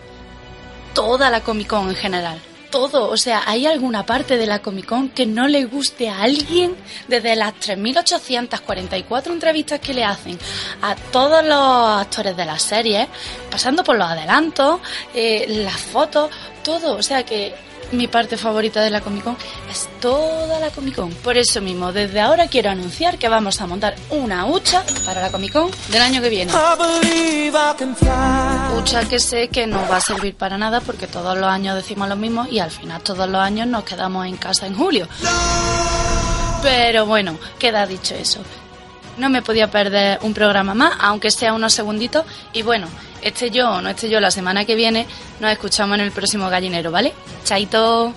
[0.95, 2.39] Toda la Comic Con en general.
[2.70, 6.22] Todo, o sea, ¿hay alguna parte de la Comic Con que no le guste a
[6.22, 6.77] alguien
[7.09, 10.39] desde las 3.844 entrevistas que le hacen
[10.83, 13.09] a todos los actores de la serie,
[13.51, 14.81] pasando por los adelantos,
[15.14, 16.31] eh, las fotos,
[16.67, 16.97] todo?
[16.97, 17.55] O sea que
[17.93, 19.37] mi parte favorita de la Comic Con
[19.71, 21.11] es toda la Comic Con.
[21.11, 25.31] Por eso mismo, desde ahora quiero anunciar que vamos a montar una hucha para la
[25.31, 26.53] Comic Con del año que viene.
[28.77, 32.09] Hucha que sé que no va a servir para nada porque todos los años decimos
[32.09, 35.07] lo mismo y al final todos los años nos quedamos en casa en julio.
[36.62, 38.41] Pero bueno, queda dicho eso.
[39.19, 42.25] No me podía perder un programa más, aunque sea unos segunditos.
[42.53, 42.89] Y bueno,
[43.27, 45.07] este yo o no esté yo la semana que viene,
[45.41, 47.12] nos escuchamos en el próximo gallinero, ¿vale?
[47.45, 48.14] Chaito.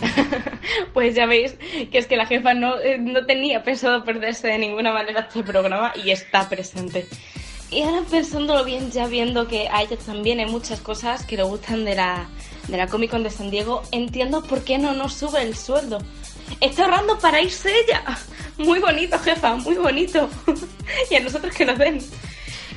[0.92, 1.56] Pues ya veis
[1.90, 5.42] que es que la jefa no, eh, no tenía pensado perderse de ninguna manera este
[5.42, 7.06] programa y está presente.
[7.70, 11.42] Y ahora pensándolo bien, ya viendo que a ella también hay muchas cosas que le
[11.42, 12.28] gustan de la,
[12.68, 15.98] de la Comic Con de San Diego, entiendo por qué no nos sube el sueldo.
[16.60, 18.02] Está ahorrando para irse ella.
[18.58, 20.30] Muy bonito, jefa, muy bonito.
[21.10, 21.98] y a nosotros que nos den.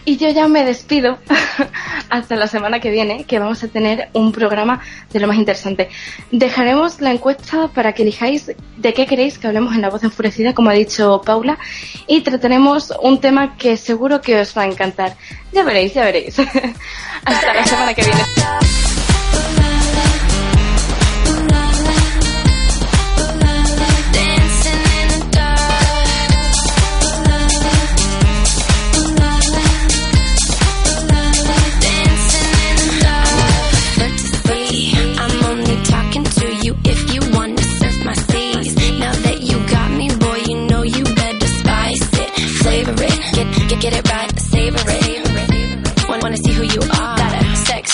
[0.08, 1.18] Y yo ya me despido
[2.10, 4.80] hasta la semana que viene, que vamos a tener un programa
[5.12, 5.90] de lo más interesante.
[6.32, 10.54] Dejaremos la encuesta para que elijáis de qué queréis que hablemos en La Voz Enfurecida,
[10.54, 11.60] como ha dicho Paula,
[12.08, 15.18] y trataremos un tema que seguro que os va a encantar.
[15.52, 16.40] Ya veréis, ya veréis.
[17.26, 18.87] hasta la semana que viene.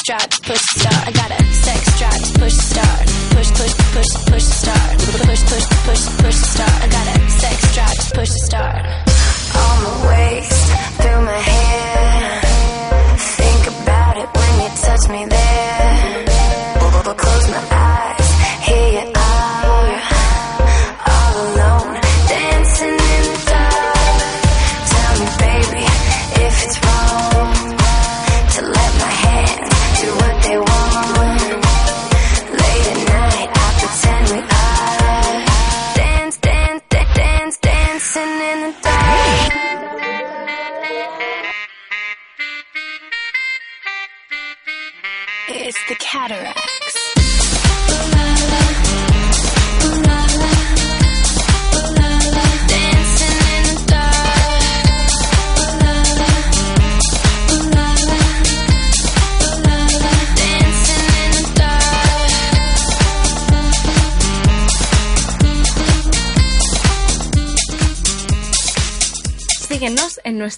[0.05, 1.07] Drive, push start.
[1.07, 6.03] I got a sex drive, push start, push push push push start, push push push
[6.19, 6.83] push start.
[6.83, 8.82] I got a sex drive, push start.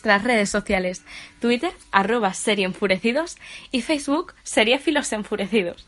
[0.05, 1.03] Nuestras redes sociales,
[1.39, 3.37] Twitter, arroba Serie Enfurecidos
[3.71, 5.87] y Facebook, Seriefilos Enfurecidos.